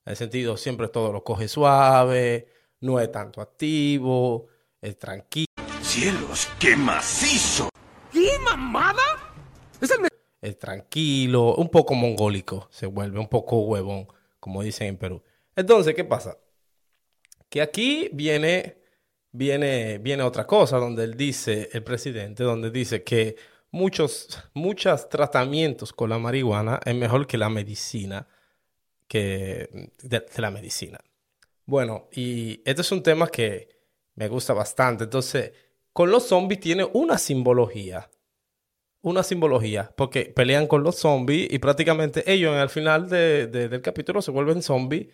En 0.06 0.12
el 0.12 0.16
sentido, 0.16 0.56
siempre 0.56 0.86
todo 0.86 1.12
lo 1.12 1.24
coge 1.24 1.48
suave, 1.48 2.46
no 2.80 3.00
es 3.00 3.10
tanto 3.10 3.40
activo, 3.40 4.46
es 4.80 4.98
tranquilo. 4.98 5.46
¡Cielos, 5.82 6.48
qué 6.58 6.76
macizo! 6.76 7.68
¿Qué 8.12 8.38
mamada? 8.44 9.02
Es 9.80 9.90
el 9.90 10.08
es 10.40 10.58
tranquilo, 10.58 11.56
un 11.56 11.68
poco 11.68 11.94
mongólico, 11.94 12.68
se 12.70 12.86
vuelve 12.86 13.18
un 13.18 13.28
poco 13.28 13.60
huevón, 13.60 14.06
como 14.38 14.62
dicen 14.62 14.88
en 14.88 14.96
Perú. 14.96 15.22
Entonces, 15.56 15.94
¿qué 15.94 16.04
pasa? 16.04 16.38
Que 17.48 17.60
aquí 17.60 18.08
viene, 18.12 18.78
viene, 19.32 19.98
viene 19.98 20.22
otra 20.22 20.46
cosa, 20.46 20.78
donde 20.78 21.04
él 21.04 21.16
dice, 21.16 21.68
el 21.72 21.82
presidente, 21.82 22.44
donde 22.44 22.70
dice 22.70 23.02
que 23.02 23.36
muchos, 23.70 24.38
muchos 24.54 25.08
tratamientos 25.08 25.92
con 25.92 26.10
la 26.10 26.18
marihuana 26.18 26.80
es 26.84 26.94
mejor 26.94 27.26
que 27.26 27.38
la 27.38 27.48
medicina, 27.48 28.28
que 29.08 29.90
de, 30.02 30.20
de 30.20 30.42
la 30.42 30.50
medicina. 30.50 31.00
Bueno, 31.68 32.08
y 32.12 32.62
este 32.64 32.80
es 32.80 32.90
un 32.92 33.02
tema 33.02 33.26
que 33.28 33.68
me 34.14 34.26
gusta 34.28 34.54
bastante. 34.54 35.04
Entonces, 35.04 35.52
con 35.92 36.10
los 36.10 36.26
zombies 36.26 36.60
tiene 36.60 36.84
una 36.94 37.18
simbología 37.18 38.10
una 39.02 39.22
simbología, 39.22 39.94
porque 39.96 40.26
pelean 40.26 40.66
con 40.66 40.82
los 40.82 40.96
zombies 40.96 41.48
y 41.52 41.58
prácticamente 41.60 42.24
ellos 42.32 42.56
al 42.56 42.68
final 42.70 43.08
de- 43.08 43.46
de- 43.46 43.68
del 43.68 43.80
capítulo 43.82 44.20
se 44.22 44.30
vuelven 44.32 44.62
zombies 44.62 45.08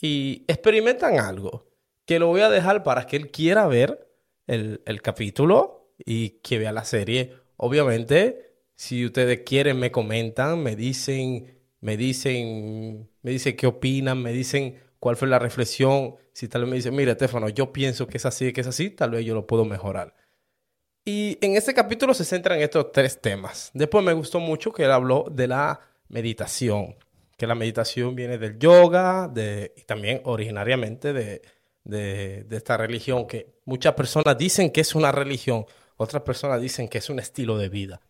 y 0.00 0.44
experimentan 0.48 1.18
algo 1.20 1.68
que 2.06 2.18
lo 2.18 2.28
voy 2.28 2.40
a 2.42 2.50
dejar 2.50 2.82
para 2.82 3.06
que 3.06 3.16
él 3.16 3.30
quiera 3.30 3.66
ver 3.66 4.08
el, 4.46 4.82
el 4.86 5.02
capítulo 5.02 5.92
y 5.98 6.30
que 6.40 6.58
vea 6.58 6.72
la 6.72 6.84
serie. 6.84 7.34
Obviamente, 7.58 8.56
si 8.74 9.04
ustedes 9.06 9.40
quieren, 9.44 9.78
me 9.78 9.92
comentan, 9.92 10.62
me 10.62 10.76
dicen, 10.76 11.60
me 11.80 11.96
dicen, 11.96 13.10
me 13.22 13.30
dicen 13.32 13.56
qué 13.56 13.66
opinan, 13.66 14.22
me 14.22 14.32
dicen 14.32 14.80
cuál 14.98 15.16
fue 15.16 15.28
la 15.28 15.38
reflexión. 15.38 16.16
Si 16.32 16.48
tal 16.48 16.62
vez 16.62 16.70
me 16.70 16.76
dicen, 16.76 16.94
mira, 16.94 17.12
Estefano, 17.12 17.48
yo 17.48 17.72
pienso 17.72 18.06
que 18.06 18.18
es 18.18 18.26
así, 18.26 18.52
que 18.52 18.60
es 18.60 18.66
así, 18.66 18.90
tal 18.90 19.10
vez 19.10 19.24
yo 19.24 19.34
lo 19.34 19.46
puedo 19.46 19.64
mejorar. 19.64 20.14
Y 21.04 21.38
en 21.40 21.56
este 21.56 21.72
capítulo 21.72 22.14
se 22.14 22.24
centra 22.24 22.56
en 22.56 22.62
estos 22.62 22.90
tres 22.92 23.20
temas. 23.20 23.70
Después 23.74 24.04
me 24.04 24.12
gustó 24.12 24.40
mucho 24.40 24.72
que 24.72 24.84
él 24.84 24.90
habló 24.90 25.26
de 25.30 25.46
la 25.46 25.80
meditación, 26.08 26.96
que 27.36 27.46
la 27.46 27.54
meditación 27.54 28.14
viene 28.16 28.38
del 28.38 28.58
yoga 28.58 29.28
de, 29.28 29.72
y 29.76 29.82
también 29.82 30.20
originariamente 30.24 31.12
de, 31.12 31.42
de, 31.84 32.44
de 32.44 32.56
esta 32.56 32.76
religión 32.76 33.26
que 33.26 33.54
muchas 33.64 33.94
personas 33.94 34.36
dicen 34.36 34.70
que 34.70 34.80
es 34.80 34.94
una 34.94 35.12
religión, 35.12 35.64
otras 35.96 36.22
personas 36.22 36.60
dicen 36.60 36.88
que 36.88 36.98
es 36.98 37.08
un 37.08 37.20
estilo 37.20 37.56
de 37.56 37.68
vida. 37.68 38.00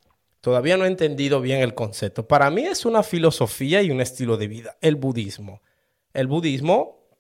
Todavía 0.40 0.76
no 0.76 0.84
he 0.84 0.88
entendido 0.88 1.40
bien 1.40 1.60
el 1.60 1.74
concepto. 1.74 2.26
Para 2.26 2.50
mí 2.50 2.62
es 2.62 2.86
una 2.86 3.02
filosofía 3.02 3.82
y 3.82 3.90
un 3.90 4.00
estilo 4.00 4.36
de 4.36 4.46
vida, 4.46 4.76
el 4.80 4.96
budismo. 4.96 5.60
El 6.16 6.28
budismo 6.28 7.10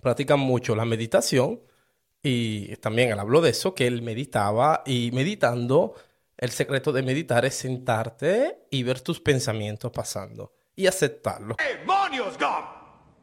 practica 0.00 0.36
mucho 0.36 0.74
la 0.74 0.86
meditación 0.86 1.60
y 2.22 2.74
también 2.76 3.10
él 3.10 3.18
habló 3.18 3.42
de 3.42 3.50
eso, 3.50 3.74
que 3.74 3.86
él 3.86 4.00
meditaba 4.00 4.82
y 4.86 5.10
meditando, 5.12 5.94
el 6.38 6.48
secreto 6.48 6.90
de 6.90 7.02
meditar 7.02 7.44
es 7.44 7.56
sentarte 7.56 8.60
y 8.70 8.84
ver 8.84 9.02
tus 9.02 9.20
pensamientos 9.20 9.92
pasando 9.92 10.54
y 10.74 10.86
aceptarlos. 10.86 11.58
¡Demonios! 11.58 12.38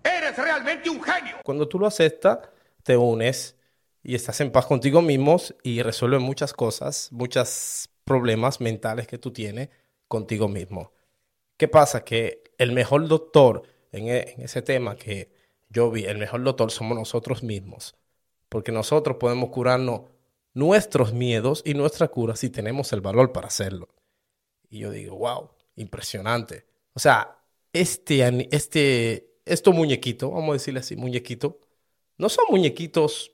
¡Eres 0.03 0.37
realmente 0.37 0.91
un 0.91 1.01
genio! 1.01 1.37
Cuando 1.43 1.67
tú 1.67 1.79
lo 1.79 1.87
aceptas, 1.87 2.37
te 2.83 2.95
unes 2.95 3.55
y 4.03 4.13
estás 4.13 4.39
en 4.41 4.51
paz 4.51 4.67
contigo 4.67 5.01
mismos 5.01 5.55
y 5.63 5.81
resuelves 5.81 6.21
muchas 6.21 6.53
cosas, 6.53 7.09
muchos 7.11 7.89
problemas 8.03 8.61
mentales 8.61 9.07
que 9.07 9.17
tú 9.17 9.31
tienes 9.31 9.69
contigo 10.07 10.47
mismo. 10.47 10.93
¿Qué 11.57 11.67
pasa? 11.67 12.05
Que 12.05 12.43
el 12.59 12.73
mejor 12.73 13.07
doctor 13.07 13.63
en, 13.97 14.07
e- 14.07 14.33
en 14.33 14.41
ese 14.41 14.61
tema 14.61 14.95
que 14.95 15.29
yo 15.69 15.89
vi, 15.91 16.05
el 16.05 16.17
mejor 16.17 16.43
doctor 16.43 16.71
somos 16.71 16.97
nosotros 16.97 17.43
mismos. 17.43 17.95
Porque 18.49 18.71
nosotros 18.71 19.17
podemos 19.17 19.49
curarnos 19.49 20.01
nuestros 20.53 21.13
miedos 21.13 21.61
y 21.65 21.73
nuestra 21.73 22.07
cura 22.07 22.35
si 22.35 22.49
tenemos 22.49 22.93
el 22.93 23.01
valor 23.01 23.31
para 23.31 23.47
hacerlo. 23.47 23.89
Y 24.69 24.79
yo 24.79 24.91
digo, 24.91 25.17
wow, 25.17 25.49
impresionante. 25.75 26.65
O 26.93 26.99
sea, 26.99 27.37
este, 27.73 28.47
este, 28.55 29.35
estos 29.45 29.73
muñequitos, 29.75 30.31
vamos 30.31 30.49
a 30.51 30.53
decirle 30.53 30.79
así, 30.79 30.95
muñequitos, 30.95 31.55
no 32.17 32.29
son 32.29 32.45
muñequitos 32.49 33.31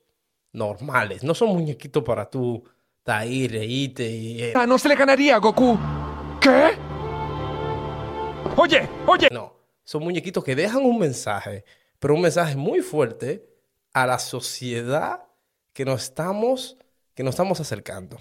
normales, 0.54 1.24
no 1.24 1.36
son 1.36 1.50
muñequitos 1.50 2.04
para 2.04 2.30
tú 2.30 2.64
estar 2.98 3.20
ahí, 3.20 3.48
reírte 3.48 4.10
y... 4.10 4.42
eh, 4.42 4.54
Ah, 4.56 4.66
no 4.66 4.78
se 4.78 4.90
le 4.90 4.96
ganaría 4.96 5.38
Goku. 5.38 5.78
¿Qué? 6.42 6.72
Oye, 8.58 8.90
oye. 9.08 9.28
No, 9.32 9.54
son 9.92 10.04
muñequitos 10.04 10.46
que 10.46 10.56
dejan 10.56 10.86
un 10.86 11.00
mensaje, 11.00 11.66
pero 12.00 12.14
un 12.14 12.22
mensaje 12.22 12.56
muy 12.56 12.80
fuerte 12.80 13.46
a 13.92 14.08
la 14.08 14.20
sociedad 14.20 15.28
que 15.74 15.84
nos 15.84 16.04
estamos, 16.04 16.78
que 17.14 17.24
nos 17.24 17.34
estamos 17.34 17.60
acercando. 17.60 18.18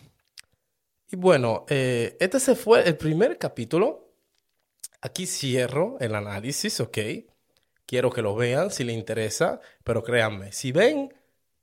Y 1.13 1.15
bueno, 1.15 1.67
eh, 1.69 2.17
este 2.19 2.41
se 2.41 2.57
fue 2.57 2.89
el 2.89 2.97
primer 2.97 3.39
capítulo. 3.39 4.13
Aquí 5.01 5.29
cierro 5.29 5.97
el 6.01 6.17
análisis, 6.17 6.81
¿ok? 6.81 6.99
Quiero 7.87 8.11
que 8.11 8.23
lo 8.23 8.35
vean 8.35 8.73
si 8.73 8.83
les 8.83 8.97
interesa, 8.97 9.61
pero 9.85 10.03
créanme, 10.03 10.51
si 10.51 10.73
ven 10.73 11.15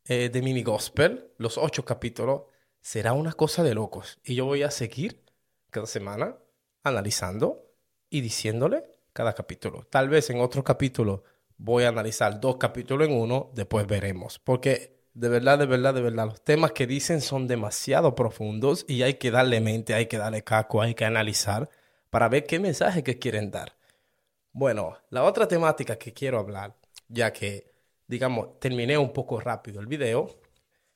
eh, 0.05 0.29
The 0.31 0.41
Mini 0.41 0.63
Gospel, 0.63 1.33
los 1.37 1.57
ocho 1.57 1.83
capítulos, 1.83 2.43
será 2.79 3.11
una 3.11 3.33
cosa 3.33 3.61
de 3.61 3.73
locos. 3.73 4.19
Y 4.23 4.35
yo 4.35 4.45
voy 4.45 4.63
a 4.63 4.71
seguir 4.71 5.25
cada 5.69 5.85
semana 5.85 6.37
analizando 6.85 7.65
y 8.09 8.21
diciéndole 8.21 8.96
cada 9.17 9.33
capítulo. 9.33 9.83
Tal 9.89 10.09
vez 10.09 10.29
en 10.29 10.39
otro 10.41 10.63
capítulo 10.63 11.23
voy 11.57 11.85
a 11.85 11.87
analizar 11.87 12.39
dos 12.39 12.57
capítulos 12.57 13.07
en 13.07 13.15
uno, 13.15 13.49
después 13.55 13.87
veremos. 13.87 14.37
Porque 14.37 14.99
de 15.15 15.27
verdad, 15.27 15.57
de 15.57 15.65
verdad, 15.65 15.95
de 15.95 16.01
verdad, 16.01 16.27
los 16.27 16.43
temas 16.43 16.71
que 16.71 16.85
dicen 16.85 17.21
son 17.21 17.47
demasiado 17.47 18.13
profundos 18.13 18.85
y 18.87 19.01
hay 19.01 19.15
que 19.15 19.31
darle 19.31 19.59
mente, 19.59 19.95
hay 19.95 20.05
que 20.05 20.19
darle 20.19 20.43
caco, 20.43 20.83
hay 20.83 20.93
que 20.93 21.03
analizar 21.03 21.67
para 22.11 22.29
ver 22.29 22.45
qué 22.45 22.59
mensaje 22.59 23.01
que 23.01 23.17
quieren 23.17 23.49
dar. 23.49 23.75
Bueno, 24.51 24.99
la 25.09 25.23
otra 25.23 25.47
temática 25.47 25.97
que 25.97 26.13
quiero 26.13 26.37
hablar, 26.37 26.75
ya 27.07 27.33
que, 27.33 27.73
digamos, 28.05 28.59
terminé 28.59 28.99
un 28.99 29.13
poco 29.13 29.39
rápido 29.39 29.79
el 29.79 29.87
video, 29.87 30.39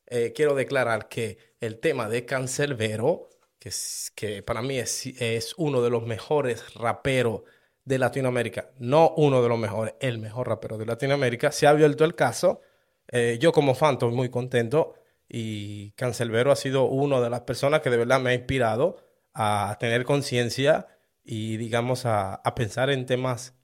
eh, 0.06 0.32
quiero 0.36 0.54
declarar 0.54 1.08
que 1.08 1.40
el 1.60 1.80
tema 1.80 2.08
de 2.08 2.24
Cancelbero, 2.28 3.30
que, 3.58 3.72
que 4.14 4.44
para 4.44 4.62
mí 4.62 4.78
es, 4.78 5.08
es 5.08 5.56
uno 5.58 5.82
de 5.82 5.90
los 5.90 6.06
mejores 6.06 6.76
raperos 6.76 7.42
de 7.92 8.00
Latinoamérica, 8.00 8.72
no 8.80 9.14
uno 9.18 9.44
de 9.44 9.50
los 9.50 9.60
mejores, 9.60 9.96
el 10.00 10.18
mejor 10.18 10.48
rapero 10.48 10.78
de 10.78 10.86
Latinoamérica, 10.86 11.52
se 11.52 11.68
ha 11.68 11.72
abierto 11.72 12.06
el 12.06 12.16
caso. 12.16 12.62
Eh, 13.10 13.38
yo 13.42 13.52
como 13.52 13.76
fan 13.76 13.98
muy 14.14 14.30
contento 14.30 14.94
y 15.28 15.92
Cancelbero 15.92 16.54
ha 16.54 16.56
sido 16.56 16.86
una 16.86 17.20
de 17.20 17.30
las 17.30 17.42
personas 17.42 17.82
que 17.82 17.90
de 17.90 17.98
verdad 17.98 18.22
me 18.22 18.30
ha 18.30 18.34
inspirado 18.34 18.96
a 19.34 19.76
tener 19.78 20.06
conciencia 20.06 20.88
y 21.22 21.58
digamos 21.58 22.06
a, 22.06 22.36
a 22.36 22.56
pensar 22.56 22.90
en 22.90 23.06
temas 23.06 23.56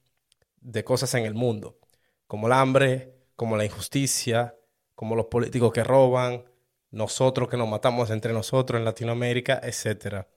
de 0.60 0.84
cosas 0.84 1.14
en 1.14 1.26
el 1.26 1.34
mundo, 1.34 1.80
como 2.28 2.48
el 2.48 2.54
hambre, 2.54 3.16
como 3.38 3.56
la 3.56 3.64
injusticia, 3.64 4.58
como 4.94 5.16
los 5.16 5.28
políticos 5.28 5.72
que 5.72 5.86
roban, 5.86 6.44
nosotros 6.92 7.48
que 7.48 7.56
nos 7.56 7.70
matamos 7.70 8.10
entre 8.10 8.34
nosotros 8.34 8.78
en 8.78 8.84
Latinoamérica, 8.84 9.62
etcétera. 9.64 10.28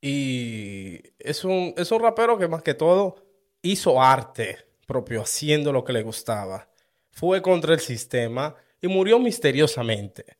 Y 0.00 1.00
es 1.18 1.44
un, 1.44 1.74
es 1.76 1.90
un 1.90 2.00
rapero 2.00 2.38
que 2.38 2.48
más 2.48 2.62
que 2.62 2.74
todo 2.74 3.16
hizo 3.62 4.00
arte 4.00 4.66
propio, 4.86 5.22
haciendo 5.22 5.72
lo 5.72 5.84
que 5.84 5.92
le 5.92 6.02
gustaba. 6.02 6.68
Fue 7.10 7.42
contra 7.42 7.74
el 7.74 7.80
sistema 7.80 8.54
y 8.80 8.88
murió 8.88 9.18
misteriosamente, 9.18 10.36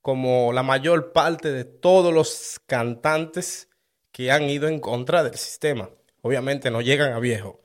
como 0.00 0.52
la 0.52 0.62
mayor 0.62 1.12
parte 1.12 1.52
de 1.52 1.64
todos 1.64 2.12
los 2.12 2.60
cantantes 2.66 3.68
que 4.10 4.30
han 4.30 4.44
ido 4.44 4.68
en 4.68 4.80
contra 4.80 5.22
del 5.22 5.34
sistema. 5.34 5.90
Obviamente 6.22 6.70
no 6.70 6.80
llegan 6.80 7.12
a 7.12 7.18
viejo. 7.18 7.60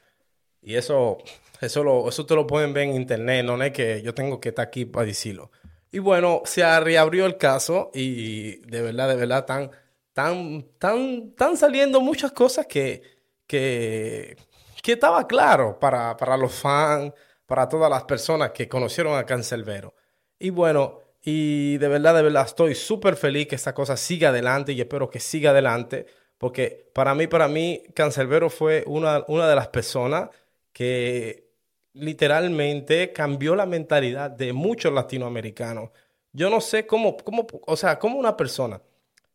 Y 0.61 0.75
eso, 0.75 1.19
eso, 1.61 1.83
lo, 1.83 2.09
eso 2.09 2.25
te 2.25 2.35
lo 2.35 2.45
pueden 2.45 2.73
ver 2.73 2.83
en 2.83 2.95
internet, 2.95 3.45
no 3.45 3.61
es 3.63 3.71
que 3.71 4.01
yo 4.01 4.13
tengo 4.13 4.39
que 4.41 4.49
estar 4.49 4.67
aquí 4.67 4.85
para 4.85 5.05
decirlo. 5.05 5.51
Y 5.91 5.99
bueno, 5.99 6.41
se 6.45 6.79
reabrió 6.79 7.25
el 7.25 7.37
caso 7.37 7.89
y 7.93 8.57
de 8.67 8.81
verdad, 8.81 9.09
de 9.09 9.15
verdad, 9.15 9.71
están, 10.09 10.65
tan, 10.77 11.31
tan, 11.35 11.57
saliendo 11.57 12.01
muchas 12.01 12.31
cosas 12.31 12.65
que, 12.67 13.01
que, 13.47 14.35
que 14.81 14.93
estaba 14.93 15.27
claro 15.27 15.79
para, 15.79 16.17
para 16.17 16.37
los 16.37 16.53
fans, 16.53 17.13
para 17.45 17.67
todas 17.69 17.89
las 17.89 18.03
personas 18.03 18.51
que 18.51 18.67
conocieron 18.67 19.17
a 19.17 19.25
Cancelbero. 19.25 19.95
Y 20.39 20.49
bueno, 20.51 20.99
y 21.21 21.77
de 21.77 21.87
verdad, 21.87 22.15
de 22.15 22.23
verdad, 22.23 22.45
estoy 22.45 22.75
súper 22.75 23.15
feliz 23.15 23.47
que 23.47 23.55
esta 23.55 23.73
cosa 23.73 23.97
siga 23.97 24.29
adelante 24.29 24.71
y 24.73 24.81
espero 24.81 25.09
que 25.09 25.19
siga 25.19 25.51
adelante 25.51 26.05
Porque 26.37 26.89
para 26.93 27.15
mí, 27.15 27.27
para 27.27 27.47
mí, 27.47 27.83
Cancelbero 27.95 28.49
fue 28.49 28.83
una, 28.87 29.25
una 29.27 29.47
de 29.49 29.55
las 29.55 29.67
personas 29.69 30.29
que 30.73 31.49
literalmente 31.93 33.13
cambió 33.13 33.55
la 33.55 33.65
mentalidad 33.65 34.31
de 34.31 34.53
muchos 34.53 34.93
latinoamericanos. 34.93 35.91
Yo 36.31 36.49
no 36.49 36.61
sé 36.61 36.87
cómo, 36.87 37.17
cómo, 37.17 37.47
o 37.67 37.75
sea, 37.77 37.99
cómo 37.99 38.19
una 38.19 38.37
persona 38.37 38.81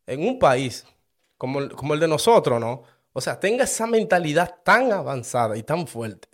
en 0.07 0.27
un 0.27 0.39
país 0.39 0.85
como 1.37 1.59
el, 1.59 1.99
de 1.99 2.07
nosotros, 2.07 2.59
¿no? 2.59 2.83
O 3.13 3.21
sea, 3.21 3.39
tenga 3.39 3.63
esa 3.63 3.87
mentalidad 3.87 4.61
tan 4.63 4.91
avanzada 4.91 5.57
y 5.57 5.63
tan 5.63 5.87
fuerte. 5.87 6.27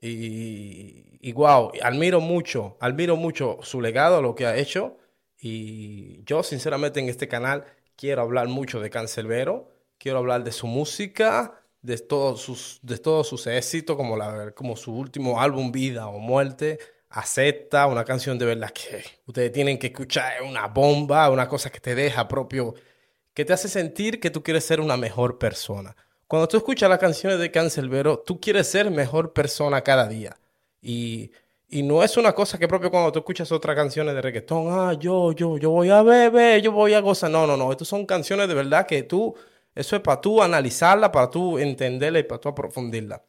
Y, 0.00 1.18
y 1.20 1.32
wow, 1.32 1.72
admiro 1.82 2.20
mucho, 2.20 2.76
admiro 2.80 3.16
mucho 3.16 3.58
su 3.62 3.80
legado, 3.80 4.20
lo 4.20 4.34
que 4.34 4.46
ha 4.46 4.56
hecho. 4.56 4.98
Y 5.38 6.22
yo, 6.24 6.42
sinceramente, 6.42 7.00
en 7.00 7.08
este 7.08 7.28
canal 7.28 7.64
quiero 7.96 8.22
hablar 8.22 8.48
mucho 8.48 8.80
de 8.80 8.90
Cancelbero, 8.90 9.70
quiero 9.98 10.18
hablar 10.18 10.44
de 10.44 10.52
su 10.52 10.66
música, 10.66 11.62
de 11.82 11.98
todos 11.98 12.40
sus, 12.40 12.78
de 12.82 12.98
todos 12.98 13.28
sus 13.28 13.46
éxitos, 13.46 13.96
como, 13.96 14.16
la, 14.16 14.52
como 14.52 14.76
su 14.76 14.94
último 14.94 15.40
álbum, 15.40 15.72
Vida 15.72 16.08
o 16.08 16.18
Muerte. 16.18 16.78
Acepta, 17.10 17.86
una 17.86 18.04
canción 18.04 18.38
de 18.38 18.46
verdad 18.46 18.70
que 18.70 19.04
ustedes 19.26 19.52
tienen 19.52 19.78
que 19.78 19.88
escuchar, 19.88 20.42
es 20.42 20.48
una 20.48 20.66
bomba, 20.68 21.28
una 21.30 21.46
cosa 21.46 21.70
que 21.70 21.78
te 21.78 21.94
deja 21.94 22.26
propio, 22.26 22.74
que 23.34 23.44
te 23.44 23.52
hace 23.52 23.68
sentir 23.68 24.20
que 24.20 24.30
tú 24.30 24.42
quieres 24.42 24.64
ser 24.64 24.80
una 24.80 24.96
mejor 24.96 25.38
persona. 25.38 25.96
Cuando 26.26 26.48
tú 26.48 26.56
escuchas 26.56 26.88
las 26.88 26.98
canciones 26.98 27.38
de 27.38 27.50
Cancelbero, 27.50 28.18
tú 28.18 28.40
quieres 28.40 28.66
ser 28.68 28.90
mejor 28.90 29.32
persona 29.32 29.82
cada 29.82 30.06
día. 30.08 30.36
Y, 30.80 31.30
y 31.68 31.82
no 31.82 32.02
es 32.02 32.16
una 32.16 32.32
cosa 32.34 32.58
que 32.58 32.68
propio 32.68 32.90
cuando 32.90 33.12
tú 33.12 33.20
escuchas 33.20 33.52
otras 33.52 33.76
canciones 33.76 34.14
de 34.14 34.22
reggaetón, 34.22 34.68
ah, 34.70 34.94
yo, 34.94 35.32
yo, 35.32 35.58
yo 35.58 35.70
voy 35.70 35.90
a 35.90 36.02
beber, 36.02 36.62
yo 36.62 36.72
voy 36.72 36.94
a 36.94 37.00
gozar. 37.00 37.30
No, 37.30 37.46
no, 37.46 37.56
no. 37.56 37.70
Estas 37.72 37.88
son 37.88 38.06
canciones 38.06 38.48
de 38.48 38.54
verdad 38.54 38.86
que 38.86 39.02
tú, 39.02 39.34
eso 39.74 39.96
es 39.96 40.02
para 40.02 40.20
tú 40.20 40.42
analizarla, 40.42 41.12
para 41.12 41.30
tú 41.30 41.58
entenderla 41.58 42.18
y 42.18 42.24
para 42.24 42.40
tú 42.40 42.48
aprofundirla. 42.48 43.22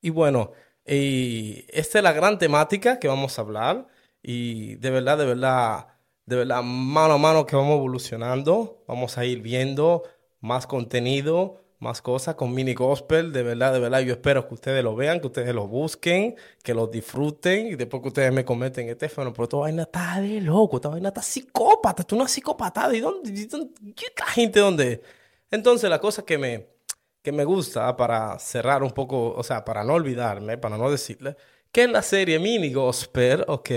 Y 0.00 0.10
bueno, 0.10 0.52
y 0.86 1.64
esta 1.68 1.98
es 1.98 2.04
la 2.04 2.12
gran 2.12 2.38
temática 2.38 2.98
que 2.98 3.08
vamos 3.08 3.38
a 3.38 3.42
hablar. 3.42 3.86
Y 4.22 4.76
de 4.76 4.90
verdad, 4.90 5.18
de 5.18 5.26
verdad, 5.26 5.86
de 6.26 6.36
verdad, 6.36 6.62
mano 6.62 7.14
a 7.14 7.18
mano 7.18 7.46
que 7.46 7.56
vamos 7.56 7.76
evolucionando, 7.76 8.84
vamos 8.86 9.18
a 9.18 9.24
ir 9.24 9.40
viendo 9.42 10.02
más 10.40 10.66
contenido, 10.66 11.60
más 11.78 12.00
cosas 12.00 12.36
con 12.36 12.54
mini 12.54 12.74
gospel. 12.74 13.32
De 13.32 13.42
verdad, 13.42 13.72
de 13.72 13.80
verdad, 13.80 14.00
yo 14.00 14.12
espero 14.12 14.46
que 14.46 14.54
ustedes 14.54 14.84
lo 14.84 14.94
vean, 14.94 15.20
que 15.20 15.26
ustedes 15.26 15.54
lo 15.54 15.66
busquen, 15.66 16.36
que 16.62 16.74
lo 16.74 16.86
disfruten 16.86 17.66
y 17.68 17.74
después 17.76 18.02
que 18.02 18.08
ustedes 18.08 18.32
me 18.32 18.44
comenten 18.44 18.88
este 18.88 19.08
fenómeno. 19.08 19.34
Pero 19.34 19.44
esta 19.44 19.56
vaina 19.58 19.82
está 19.82 20.20
de 20.20 20.40
loco, 20.40 20.76
esta 20.76 20.88
vaina 20.90 21.08
está 21.08 21.22
psicópata, 21.22 22.04
tú 22.04 22.16
una 22.16 22.28
psicópata. 22.28 22.94
¿Y 22.94 23.00
dónde, 23.00 23.30
y 23.30 23.46
dónde- 23.46 23.72
y 23.84 23.94
esta 24.04 24.26
gente 24.26 24.60
dónde? 24.60 25.02
Entonces, 25.50 25.90
la 25.90 26.00
cosa 26.00 26.24
que 26.24 26.38
me, 26.38 26.68
que 27.22 27.32
me 27.32 27.44
gusta 27.44 27.96
para 27.96 28.38
cerrar 28.38 28.82
un 28.82 28.90
poco, 28.92 29.32
o 29.34 29.42
sea, 29.42 29.64
para 29.64 29.84
no 29.84 29.94
olvidarme, 29.94 30.58
para 30.58 30.76
no 30.78 30.90
decirle, 30.90 31.36
que 31.72 31.82
en 31.84 31.92
la 31.92 32.02
serie 32.02 32.38
Mini 32.38 32.72
Gospel, 32.72 33.44
ok, 33.48 33.70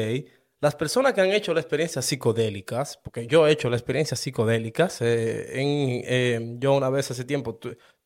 las 0.66 0.76
personas 0.76 1.14
que 1.14 1.22
han 1.22 1.32
hecho 1.32 1.54
las 1.54 1.62
experiencias 1.62 2.04
psicodélicas, 2.06 2.98
porque 2.98 3.28
yo 3.28 3.48
he 3.48 3.52
hecho 3.52 3.70
las 3.70 3.82
experiencias 3.82 4.20
psicodélicas, 4.20 5.00
eh, 5.00 5.46
eh, 5.54 6.56
yo 6.58 6.74
una 6.74 6.90
vez 6.90 7.12
hace 7.12 7.24
tiempo, 7.24 7.60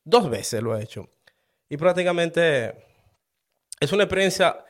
dos 0.04 0.28
veces 0.28 0.62
lo 0.62 0.76
he 0.76 0.82
hecho, 0.82 1.08
y 1.70 1.78
prácticamente 1.78 2.74
es 3.80 3.90
una 3.92 4.02
experiencia 4.02 4.62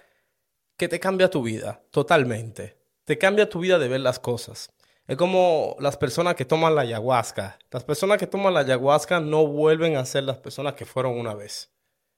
que 0.76 0.86
te 0.86 1.00
cambia 1.00 1.30
tu 1.30 1.42
vida 1.42 1.82
totalmente. 1.90 2.76
Te 3.04 3.18
cambia 3.18 3.48
tu 3.48 3.58
vida 3.58 3.76
de 3.80 3.88
ver 3.88 4.02
las 4.02 4.20
cosas. 4.20 4.72
Es 5.08 5.16
como 5.16 5.74
las 5.80 5.96
personas 5.96 6.36
que 6.36 6.44
toman 6.44 6.76
la 6.76 6.82
ayahuasca. 6.82 7.58
Las 7.72 7.82
personas 7.82 8.18
que 8.18 8.28
toman 8.28 8.54
la 8.54 8.60
ayahuasca 8.60 9.18
no 9.18 9.48
vuelven 9.48 9.96
a 9.96 10.06
ser 10.06 10.22
las 10.22 10.38
personas 10.38 10.74
que 10.74 10.84
fueron 10.84 11.18
una 11.18 11.34
vez. 11.34 11.72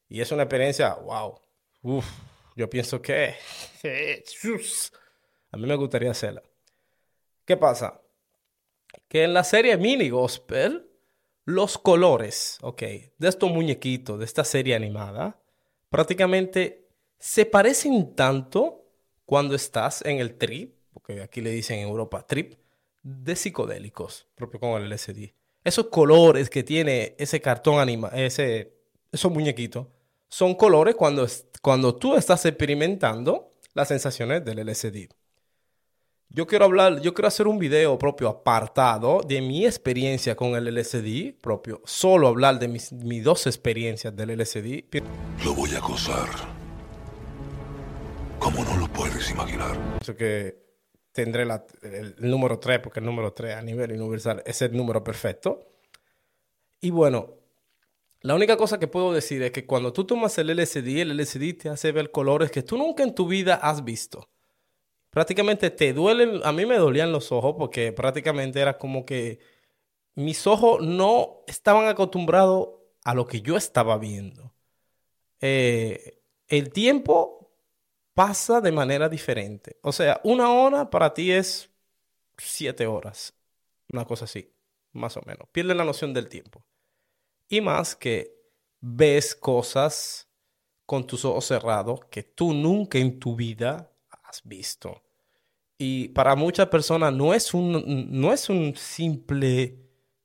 Y 0.06 0.20
es 0.20 0.32
una 0.32 0.42
experiencia, 0.42 0.92
wow. 0.96 1.40
Uf, 1.80 2.04
yo 2.56 2.68
pienso 2.68 3.00
que 3.00 3.36
a 5.52 5.56
mí 5.58 5.66
me 5.66 5.76
gustaría 5.76 6.10
hacerla. 6.10 6.42
¿Qué 7.44 7.56
pasa? 7.56 8.00
Que 9.08 9.24
en 9.24 9.34
la 9.34 9.44
serie 9.44 9.76
Mini 9.76 10.08
Gospel, 10.08 10.90
los 11.44 11.76
colores, 11.76 12.58
ok, 12.62 12.82
de 12.82 13.28
estos 13.28 13.50
muñequitos, 13.50 14.18
de 14.18 14.24
esta 14.24 14.44
serie 14.44 14.74
animada, 14.74 15.38
prácticamente 15.90 16.88
se 17.18 17.44
parecen 17.44 18.14
tanto 18.14 18.84
cuando 19.26 19.54
estás 19.54 20.04
en 20.04 20.18
el 20.18 20.36
trip, 20.38 20.74
porque 20.92 21.20
aquí 21.20 21.40
le 21.40 21.50
dicen 21.50 21.78
en 21.80 21.88
Europa 21.88 22.26
trip, 22.26 22.54
de 23.02 23.36
psicodélicos, 23.36 24.28
propio 24.34 24.60
con 24.60 24.82
el 24.82 24.90
LSD. 24.90 25.34
Esos 25.64 25.86
colores 25.86 26.48
que 26.48 26.62
tiene 26.62 27.14
ese 27.18 27.40
cartón 27.40 27.78
anima, 27.78 28.08
ese, 28.08 28.74
esos 29.10 29.30
muñequitos, 29.30 29.86
son 30.28 30.54
colores 30.54 30.94
cuando, 30.94 31.26
cuando 31.60 31.94
tú 31.94 32.16
estás 32.16 32.44
experimentando 32.46 33.52
las 33.74 33.88
sensaciones 33.88 34.44
del 34.44 34.66
LSD. 34.66 35.08
Yo 36.34 36.46
quiero 36.46 36.64
hablar, 36.64 37.00
yo 37.02 37.12
quiero 37.12 37.28
hacer 37.28 37.46
un 37.46 37.58
video 37.58 37.98
propio 37.98 38.28
apartado 38.28 39.20
de 39.26 39.42
mi 39.42 39.66
experiencia 39.66 40.34
con 40.34 40.54
el 40.54 40.64
LSD 40.74 41.34
propio, 41.40 41.82
solo 41.84 42.26
hablar 42.28 42.58
de 42.58 42.68
mis, 42.68 42.90
mis 42.92 43.22
dos 43.22 43.46
experiencias 43.46 44.16
del 44.16 44.30
LSD. 44.38 44.84
Lo 45.44 45.54
voy 45.54 45.74
a 45.74 45.78
acosar. 45.78 46.26
Como 48.38 48.64
no 48.64 48.76
lo 48.78 48.88
puedes 48.88 49.30
imaginar. 49.30 49.76
Pienso 49.98 50.16
que 50.16 50.56
tendré 51.12 51.44
la- 51.44 51.66
el, 51.82 52.14
el 52.18 52.30
número 52.30 52.58
3, 52.58 52.78
porque 52.78 53.00
el 53.00 53.06
número 53.06 53.34
3 53.34 53.56
a 53.56 53.62
nivel 53.62 53.92
universal 53.92 54.42
es 54.46 54.62
el 54.62 54.74
número 54.74 55.04
perfecto. 55.04 55.60
Y 56.80 56.90
bueno, 56.90 57.34
la 58.22 58.34
única 58.34 58.56
cosa 58.56 58.78
que 58.80 58.88
puedo 58.88 59.12
decir 59.12 59.42
es 59.42 59.50
que 59.50 59.66
cuando 59.66 59.92
tú 59.92 60.04
tomas 60.06 60.38
el 60.38 60.48
LSD, 60.48 61.02
el 61.02 61.14
LSD 61.18 61.52
te 61.58 61.68
hace 61.68 61.92
ver 61.92 62.10
colores 62.10 62.50
que 62.50 62.62
tú 62.62 62.78
nunca 62.78 63.02
en 63.02 63.14
tu 63.14 63.26
vida 63.26 63.56
has 63.56 63.84
visto. 63.84 64.30
Prácticamente 65.12 65.68
te 65.68 65.92
duelen, 65.92 66.40
a 66.42 66.52
mí 66.52 66.64
me 66.64 66.78
dolían 66.78 67.12
los 67.12 67.32
ojos 67.32 67.54
porque 67.58 67.92
prácticamente 67.92 68.60
era 68.60 68.78
como 68.78 69.04
que 69.04 69.40
mis 70.14 70.46
ojos 70.46 70.80
no 70.80 71.44
estaban 71.46 71.86
acostumbrados 71.86 72.70
a 73.04 73.12
lo 73.12 73.26
que 73.26 73.42
yo 73.42 73.58
estaba 73.58 73.98
viendo. 73.98 74.54
Eh, 75.42 76.22
el 76.48 76.72
tiempo 76.72 77.50
pasa 78.14 78.62
de 78.62 78.72
manera 78.72 79.10
diferente. 79.10 79.76
O 79.82 79.92
sea, 79.92 80.18
una 80.24 80.50
hora 80.50 80.88
para 80.88 81.12
ti 81.12 81.30
es 81.30 81.68
siete 82.38 82.86
horas. 82.86 83.34
Una 83.92 84.06
cosa 84.06 84.24
así, 84.24 84.50
más 84.92 85.18
o 85.18 85.22
menos. 85.26 85.46
Pierdes 85.52 85.76
la 85.76 85.84
noción 85.84 86.14
del 86.14 86.30
tiempo. 86.30 86.64
Y 87.50 87.60
más 87.60 87.94
que 87.94 88.34
ves 88.80 89.34
cosas 89.34 90.26
con 90.86 91.06
tus 91.06 91.26
ojos 91.26 91.44
cerrados 91.44 92.00
que 92.10 92.22
tú 92.22 92.54
nunca 92.54 92.96
en 92.96 93.20
tu 93.20 93.36
vida 93.36 93.91
has 94.32 94.42
visto. 94.44 95.02
Y 95.78 96.08
para 96.08 96.34
muchas 96.36 96.68
personas 96.68 97.12
no 97.12 97.34
es 97.34 97.54
un, 97.54 98.08
no 98.10 98.32
es 98.32 98.48
un 98.48 98.74
simple 98.76 99.78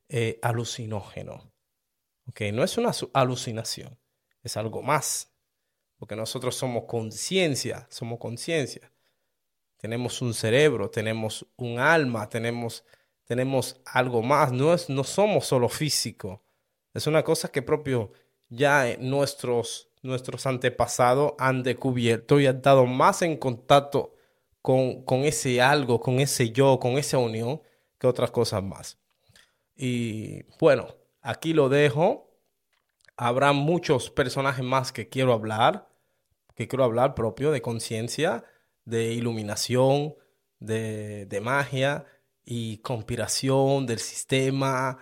eh, 0.09 0.39
alucinógeno. 0.41 1.51
¿ok? 2.27 2.41
No 2.53 2.63
es 2.63 2.77
una 2.77 2.91
alucinación. 3.13 3.97
Es 4.43 4.57
algo 4.57 4.81
más. 4.81 5.33
Porque 5.97 6.15
nosotros 6.15 6.55
somos 6.55 6.85
conciencia, 6.85 7.87
somos 7.89 8.19
conciencia. 8.19 8.91
Tenemos 9.77 10.21
un 10.21 10.33
cerebro, 10.33 10.89
tenemos 10.89 11.45
un 11.55 11.79
alma, 11.79 12.29
tenemos, 12.29 12.83
tenemos 13.25 13.81
algo 13.85 14.21
más. 14.21 14.51
No, 14.51 14.73
es, 14.73 14.89
no 14.89 15.03
somos 15.03 15.47
solo 15.47 15.69
físico. 15.69 16.43
Es 16.93 17.07
una 17.07 17.23
cosa 17.23 17.49
que 17.49 17.61
propio 17.61 18.11
ya 18.49 18.95
nuestros, 18.99 19.89
nuestros 20.07 20.45
antepasados 20.47 21.33
han 21.37 21.63
descubierto 21.63 22.39
y 22.39 22.47
han 22.47 22.57
estado 22.57 22.85
más 22.85 23.21
en 23.21 23.37
contacto 23.37 24.15
con, 24.61 25.03
con 25.03 25.19
ese 25.25 25.61
algo, 25.61 25.99
con 25.99 26.19
ese 26.19 26.51
yo, 26.51 26.79
con 26.79 26.97
esa 26.97 27.17
unión, 27.19 27.61
que 27.99 28.07
otras 28.07 28.31
cosas 28.31 28.63
más. 28.63 28.97
Y 29.75 30.43
bueno, 30.59 30.87
aquí 31.21 31.53
lo 31.53 31.69
dejo. 31.69 32.31
Habrá 33.17 33.51
muchos 33.53 34.09
personajes 34.11 34.63
más 34.63 34.91
que 34.91 35.09
quiero 35.09 35.33
hablar, 35.33 35.89
que 36.55 36.67
quiero 36.67 36.83
hablar 36.83 37.15
propio 37.15 37.51
de 37.51 37.61
conciencia, 37.61 38.43
de 38.85 39.13
iluminación, 39.13 40.15
de, 40.59 41.25
de 41.25 41.41
magia 41.41 42.05
y 42.45 42.77
conspiración 42.79 43.85
del 43.85 43.99
sistema, 43.99 44.99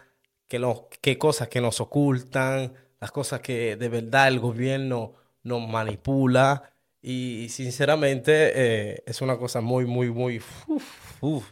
que 0.47 0.59
lo- 0.59 0.89
qué 1.01 1.17
cosas 1.17 1.47
que 1.49 1.61
nos 1.61 1.79
ocultan, 1.81 2.73
las 3.05 3.11
cosas 3.11 3.39
que 3.39 3.75
de 3.75 3.87
verdad 3.87 4.27
el 4.29 4.39
gobierno 4.39 5.13
nos 5.43 5.67
manipula. 5.67 6.71
Y 7.03 7.49
sinceramente 7.49 8.31
eh, 8.55 9.03
es 9.05 9.21
una 9.21 9.37
cosa 9.37 9.61
muy, 9.61 9.85
muy, 9.85 10.09
muy... 10.09 10.41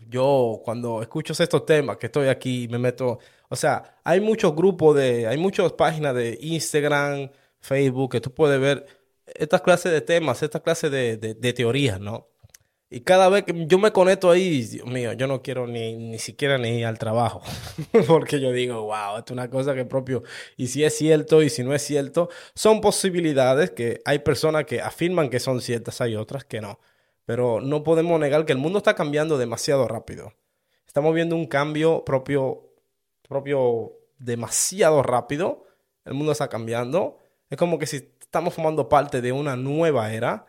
Yo 0.09 0.61
cuando 0.65 1.03
escucho 1.03 1.33
estos 1.33 1.63
temas, 1.63 1.97
que 1.97 2.07
estoy 2.07 2.27
aquí, 2.27 2.67
me 2.71 2.79
meto... 2.79 3.19
O 3.49 3.55
sea, 3.55 3.99
hay 4.03 4.19
muchos 4.19 4.55
grupos 4.55 4.95
de... 4.95 5.27
Hay 5.27 5.37
muchas 5.37 5.71
páginas 5.73 6.15
de 6.15 6.39
Instagram, 6.41 7.29
Facebook, 7.59 8.13
que 8.13 8.21
tú 8.21 8.33
puedes 8.33 8.59
ver 8.59 8.87
estas 9.27 9.61
clases 9.61 9.91
de 9.91 10.01
temas, 10.01 10.41
estas 10.41 10.63
clases 10.63 10.89
de, 10.89 11.17
de, 11.17 11.35
de 11.35 11.53
teorías, 11.53 11.99
¿no? 11.99 12.29
Y 12.93 13.01
cada 13.01 13.27
vez 13.27 13.43
que 13.43 13.65
yo 13.65 13.79
me 13.79 13.91
conecto 13.91 14.29
ahí, 14.29 14.61
Dios 14.61 14.85
mío, 14.85 15.13
yo 15.13 15.25
no 15.25 15.41
quiero 15.41 15.65
ni, 15.65 15.95
ni 15.95 16.19
siquiera 16.19 16.59
ni 16.59 16.77
ir 16.77 16.85
al 16.85 16.99
trabajo. 16.99 17.41
Porque 18.07 18.39
yo 18.39 18.51
digo, 18.51 18.83
wow, 18.83 19.17
esto 19.17 19.25
es 19.25 19.31
una 19.31 19.49
cosa 19.49 19.73
que 19.73 19.83
propio. 19.83 20.21
Y 20.57 20.67
si 20.67 20.83
es 20.83 20.95
cierto 20.95 21.41
y 21.41 21.49
si 21.49 21.63
no 21.63 21.73
es 21.73 21.81
cierto, 21.81 22.29
son 22.53 22.81
posibilidades 22.81 23.71
que 23.71 23.99
hay 24.05 24.19
personas 24.19 24.65
que 24.65 24.79
afirman 24.79 25.31
que 25.31 25.39
son 25.39 25.59
ciertas, 25.59 26.01
hay 26.01 26.15
otras 26.15 26.45
que 26.45 26.61
no. 26.61 26.79
Pero 27.25 27.61
no 27.61 27.81
podemos 27.81 28.19
negar 28.19 28.45
que 28.45 28.51
el 28.51 28.59
mundo 28.59 28.77
está 28.77 28.93
cambiando 28.93 29.39
demasiado 29.39 29.87
rápido. 29.87 30.33
Estamos 30.85 31.15
viendo 31.15 31.35
un 31.35 31.47
cambio 31.47 32.05
propio, 32.05 32.75
propio 33.27 33.93
demasiado 34.19 35.01
rápido. 35.01 35.65
El 36.05 36.13
mundo 36.13 36.31
está 36.31 36.47
cambiando. 36.47 37.17
Es 37.49 37.57
como 37.57 37.79
que 37.79 37.87
si 37.87 38.11
estamos 38.21 38.53
formando 38.53 38.87
parte 38.87 39.19
de 39.19 39.31
una 39.31 39.55
nueva 39.55 40.13
era. 40.13 40.45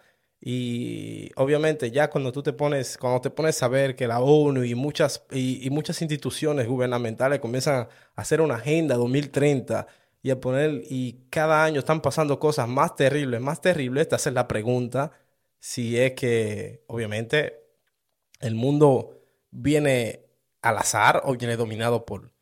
Y 0.46 1.30
obviamente 1.36 1.90
ya 1.90 2.10
cuando 2.10 2.30
tú 2.30 2.42
te 2.42 2.52
pones, 2.52 2.98
cuando 2.98 3.18
te 3.22 3.30
pones 3.30 3.62
a 3.62 3.68
ver 3.68 3.96
que 3.96 4.06
la 4.06 4.20
ONU 4.20 4.62
y 4.64 4.74
muchas, 4.74 5.24
y, 5.32 5.70
muchas 5.70 6.02
instituciones 6.02 6.68
gubernamentales 6.68 7.40
comienzan 7.40 7.88
a 8.14 8.20
hacer 8.20 8.42
una 8.42 8.56
agenda 8.56 8.96
2030 8.96 9.86
y 10.22 10.30
a 10.30 10.40
poner, 10.40 10.82
y 10.90 11.24
cada 11.30 11.64
año 11.64 11.78
están 11.78 12.02
pasando 12.02 12.38
cosas 12.38 12.68
más 12.68 12.94
terribles, 12.94 13.40
más 13.40 13.62
terribles, 13.62 14.06
te 14.06 14.16
haces 14.16 14.34
la 14.34 14.46
pregunta 14.46 15.12
si 15.58 15.98
es 15.98 16.12
que 16.12 16.84
obviamente 16.88 17.64
el 18.40 18.54
mundo 18.54 19.22
viene 19.50 20.26
al 20.60 20.76
azar 20.76 21.22
o 21.24 21.36
viene 21.36 21.56
dominado 21.56 22.04
por, 22.04 22.32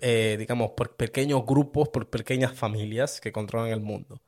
eh, 0.00 0.36
digamos, 0.38 0.72
por 0.76 0.96
pequeños 0.96 1.46
grupos, 1.46 1.90
por 1.90 2.10
pequeñas 2.10 2.54
familias 2.54 3.20
que 3.20 3.32
controlan 3.32 3.70
el 3.70 3.80
mundo. 3.80 4.20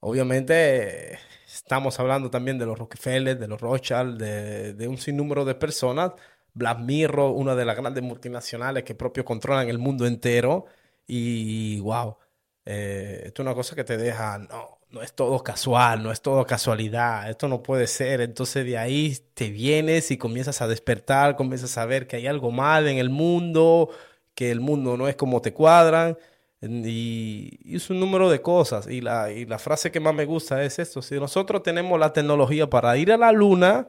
Obviamente, 0.00 1.18
estamos 1.46 1.98
hablando 2.00 2.30
también 2.30 2.58
de 2.58 2.66
los 2.66 2.78
Rockefeller, 2.78 3.38
de 3.38 3.48
los 3.48 3.60
Rothschild, 3.60 4.18
de, 4.18 4.72
de 4.74 4.88
un 4.88 4.96
sinnúmero 4.98 5.44
de 5.44 5.54
personas. 5.54 6.12
Black 6.54 6.78
una 6.80 7.54
de 7.54 7.64
las 7.64 7.76
grandes 7.76 8.02
multinacionales 8.02 8.82
que 8.84 8.94
propio 8.94 9.24
controlan 9.24 9.68
el 9.68 9.78
mundo 9.78 10.06
entero. 10.06 10.66
Y 11.06 11.80
wow, 11.80 12.16
eh, 12.64 13.22
esto 13.26 13.42
es 13.42 13.46
una 13.46 13.54
cosa 13.54 13.76
que 13.76 13.84
te 13.84 13.96
deja, 13.98 14.38
no, 14.38 14.78
no 14.90 15.02
es 15.02 15.12
todo 15.14 15.42
casual, 15.42 16.02
no 16.02 16.12
es 16.12 16.22
todo 16.22 16.46
casualidad, 16.46 17.28
esto 17.30 17.48
no 17.48 17.62
puede 17.62 17.86
ser. 17.86 18.20
Entonces 18.22 18.64
de 18.64 18.78
ahí 18.78 19.16
te 19.34 19.50
vienes 19.50 20.10
y 20.10 20.18
comienzas 20.18 20.62
a 20.62 20.68
despertar, 20.68 21.36
comienzas 21.36 21.76
a 21.78 21.84
ver 21.86 22.06
que 22.06 22.16
hay 22.16 22.26
algo 22.26 22.50
mal 22.50 22.88
en 22.88 22.98
el 22.98 23.10
mundo, 23.10 23.90
que 24.34 24.50
el 24.50 24.60
mundo 24.60 24.96
no 24.96 25.08
es 25.08 25.16
como 25.16 25.40
te 25.42 25.52
cuadran. 25.52 26.16
Y, 26.62 27.58
es 27.74 27.88
un 27.90 28.00
número 28.00 28.28
de 28.30 28.42
cosas. 28.42 28.86
Y 28.86 29.00
la, 29.00 29.32
y 29.32 29.46
la 29.46 29.58
frase 29.58 29.90
que 29.90 30.00
más 30.00 30.14
me 30.14 30.26
gusta 30.26 30.62
es 30.62 30.78
esto. 30.78 31.02
Si 31.02 31.14
nosotros 31.16 31.62
tenemos 31.62 31.98
la 31.98 32.12
tecnología 32.12 32.68
para 32.68 32.96
ir 32.96 33.12
a 33.12 33.16
la 33.16 33.32
luna, 33.32 33.88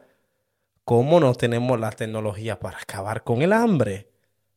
¿cómo 0.86 1.20
no 1.20 1.36
tenemos 1.36 1.80
la 1.80 1.92
tecnología 1.92 2.60
para 2.60 2.78
acabar 2.80 3.24
con 3.24 3.42
el 3.42 3.54
hambre? 3.54 4.10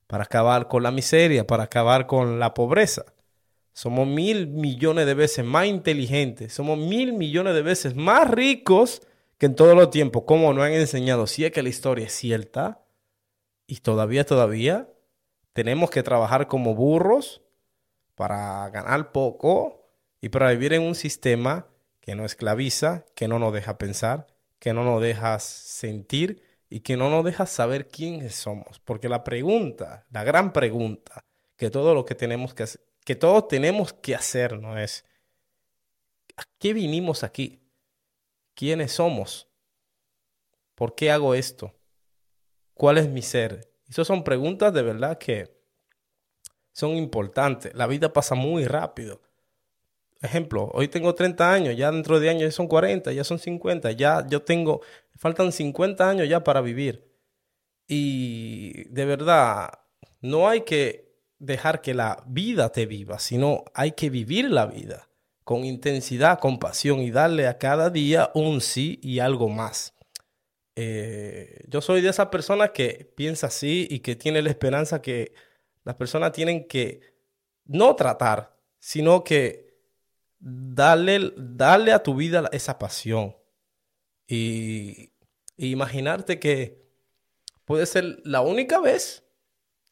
Para 0.07 0.25
acabar 0.25 0.69
con 0.69 0.83
la 0.83 0.91
miseria, 0.91 1.47
para 1.47 1.65
acabar 1.65 2.07
con 2.07 2.39
la 2.39 2.55
pobreza. 2.55 3.05
Somos 3.73 4.07
mil 4.07 4.47
millones 4.47 5.07
de 5.07 5.15
veces 5.15 5.45
más 5.45 5.67
inteligentes, 5.67 6.53
somos 6.53 6.79
mil 6.79 7.13
millones 7.13 7.55
de 7.55 7.63
veces 7.63 7.97
más 7.97 8.31
ricos 8.31 9.03
que 9.39 9.47
en 9.47 9.57
todos 9.57 9.75
los 9.75 9.91
tiempos. 9.91 10.23
¿Cómo 10.27 10.53
nos 10.53 10.65
han 10.65 10.75
enseñado? 10.75 11.27
Si 11.27 11.45
es 11.45 11.51
que 11.51 11.63
la 11.63 11.71
historia 11.71 12.07
es 12.07 12.13
cierta 12.13 12.85
y 13.67 13.79
todavía, 13.79 14.25
todavía 14.25 14.89
tenemos 15.53 15.91
que 15.91 16.05
trabajar 16.05 16.47
como 16.47 16.77
burros 16.77 17.44
para 18.15 18.69
ganar 18.71 19.13
poco 19.13 19.91
y 20.21 20.29
para 20.29 20.51
vivir 20.51 20.73
en 20.73 20.83
un 20.83 20.95
sistema 20.95 21.67
que 22.01 22.15
no 22.15 22.25
esclaviza, 22.25 23.05
que 23.15 23.29
no 23.29 23.39
nos 23.39 23.53
deja 23.53 23.79
pensar, 23.79 24.27
que 24.59 24.73
no 24.73 24.85
nos 24.85 25.03
deja 25.03 25.39
sentir 25.39 26.43
y 26.69 26.81
que 26.81 26.97
no 26.97 27.11
nos 27.11 27.25
deja 27.25 27.47
saber 27.47 27.89
quiénes 27.89 28.35
somos. 28.35 28.81
Porque 28.81 29.09
la 29.09 29.25
pregunta, 29.25 30.07
la 30.11 30.25
gran 30.25 30.53
pregunta 30.53 31.25
que 31.57 31.71
todo 31.71 31.95
lo 31.95 32.05
que 32.05 32.15
tenemos 32.15 32.55
que 32.55 32.65
hacer, 32.65 32.81
que 33.05 33.17
todos 33.17 33.49
tenemos 33.49 33.93
que 33.93 34.15
hacer, 34.15 34.59
¿no? 34.59 34.79
Es, 34.79 35.05
¿a 36.37 36.45
qué 36.59 36.73
vinimos 36.73 37.23
aquí? 37.23 37.61
¿Quiénes 38.55 38.93
somos? 38.93 39.49
¿Por 40.75 40.95
qué 40.95 41.11
hago 41.11 41.35
esto? 41.35 41.75
¿Cuál 42.73 42.99
es 42.99 43.09
mi 43.09 43.23
ser? 43.23 43.71
Esas 43.89 44.07
son 44.07 44.25
preguntas 44.25 44.73
de 44.73 44.83
verdad 44.83 45.19
que 45.19 45.54
son 46.75 46.97
importantes. 46.97 47.75
La 47.75 47.87
vida 47.87 48.13
pasa 48.13 48.35
muy 48.35 48.67
rápido. 48.67 49.23
Ejemplo, 50.21 50.71
hoy 50.75 50.89
tengo 50.89 51.15
30 51.15 51.53
años, 51.53 51.77
ya 51.77 51.91
dentro 51.91 52.21
de 52.21 52.29
años 52.29 52.43
ya 52.43 52.51
son 52.51 52.67
40, 52.67 53.13
ya 53.13 53.25
son 53.25 53.39
50, 53.39 53.93
ya 53.93 54.27
yo 54.27 54.43
tengo, 54.43 54.81
faltan 55.17 55.53
50 55.53 56.09
años 56.09 56.29
ya 56.29 56.43
para 56.43 56.61
vivir. 56.61 57.11
Y 57.87 58.85
de 58.89 59.05
verdad, 59.05 59.71
no 60.21 60.49
hay 60.49 60.63
que 60.63 61.15
dejar 61.39 61.81
que 61.81 61.95
la 61.95 62.23
vida 62.27 62.73
te 62.73 62.87
viva, 62.87 63.19
sino 63.19 63.65
hay 63.75 63.93
que 63.93 64.11
vivir 64.11 64.51
la 64.51 64.67
vida 64.67 65.09
con 65.45 65.65
intensidad, 65.65 66.41
con 66.41 66.59
pasión 66.59 67.01
y 67.01 67.11
darle 67.11 67.47
a 67.47 67.59
cada 67.59 67.91
día 67.91 68.31
un 68.35 68.61
sí 68.63 68.99
y 69.03 69.19
algo 69.19 69.49
más. 69.49 69.95
Eh, 70.75 71.65
yo 71.69 71.81
soy 71.83 72.01
de 72.01 72.09
esa 72.09 72.31
persona 72.31 72.69
que 72.69 73.13
piensa 73.15 73.49
así 73.49 73.87
y 73.91 74.01
que 74.01 74.17
tiene 74.17 74.43
la 74.43 74.51
esperanza 74.51 75.03
que 75.03 75.35
las 75.85 75.95
personas 75.97 76.33
tienen 76.33 76.67
que 76.67 77.01
no 77.65 77.95
tratar, 77.95 78.57
sino 78.79 79.23
que 79.25 79.79
darle, 80.39 81.33
darle 81.37 81.93
a 81.93 82.03
tu 82.03 82.15
vida 82.15 82.49
esa 82.53 82.79
pasión. 82.79 83.37
Y, 84.27 85.13
imaginarte 85.57 86.41
que 86.41 86.83
puede 87.65 87.87
ser 87.87 88.21
la 88.25 88.41
única 88.41 88.81
vez 88.81 89.25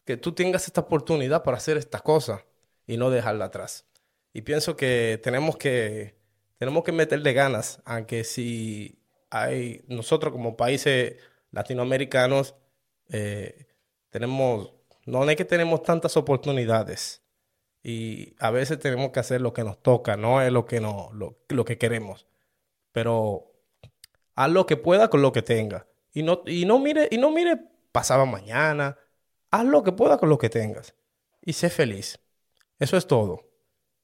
que 0.05 0.16
tú 0.16 0.33
tengas 0.33 0.66
esta 0.66 0.81
oportunidad 0.81 1.44
para 1.44 1.59
hacer 1.59 1.76
esta 1.76 2.00
cosa 2.00 2.44
y 2.85 2.96
no 2.96 3.11
dejarla 3.11 3.44
atrás. 3.44 3.87
Y 4.33 4.42
pienso 4.42 4.76
que 4.76 5.20
tenemos 5.22 5.57
que, 5.57 6.18
tenemos 6.59 6.83
que 6.83 6.92
meterle 6.92 7.33
ganas, 7.33 7.81
aunque 7.85 8.24
si 8.24 8.98
hay, 9.31 9.85
nosotros 9.87 10.33
como 10.33 10.57
países 10.57 11.16
latinoamericanos, 11.52 12.57
eh, 13.11 13.66
tenemos, 14.11 14.72
no 15.06 15.28
es 15.28 15.36
que 15.36 15.44
tenemos 15.44 15.82
tantas 15.82 16.16
oportunidades 16.16 17.22
y 17.82 18.34
a 18.38 18.50
veces 18.50 18.78
tenemos 18.78 19.10
que 19.10 19.20
hacer 19.20 19.40
lo 19.40 19.52
que 19.52 19.64
nos 19.64 19.82
toca, 19.82 20.16
no 20.16 20.40
es 20.40 20.52
lo 20.52 20.64
que, 20.66 20.80
no, 20.80 21.10
lo, 21.12 21.38
lo 21.48 21.64
que 21.64 21.78
queremos, 21.78 22.26
pero 22.92 23.52
haz 24.34 24.50
lo 24.50 24.66
que 24.66 24.76
pueda 24.76 25.08
con 25.08 25.22
lo 25.22 25.32
que 25.32 25.42
tenga. 25.42 25.86
Y 26.12 26.22
no, 26.22 26.42
y 26.46 26.64
no 26.64 26.78
mire, 26.78 27.08
y 27.10 27.18
no 27.18 27.30
mire 27.30 27.58
pasaba 27.90 28.24
mañana, 28.24 28.96
haz 29.50 29.64
lo 29.64 29.82
que 29.82 29.92
pueda 29.92 30.18
con 30.18 30.28
lo 30.28 30.38
que 30.38 30.50
tengas 30.50 30.94
y 31.40 31.52
sé 31.52 31.70
feliz. 31.70 32.18
Eso 32.78 32.96
es 32.96 33.06
todo. 33.06 33.48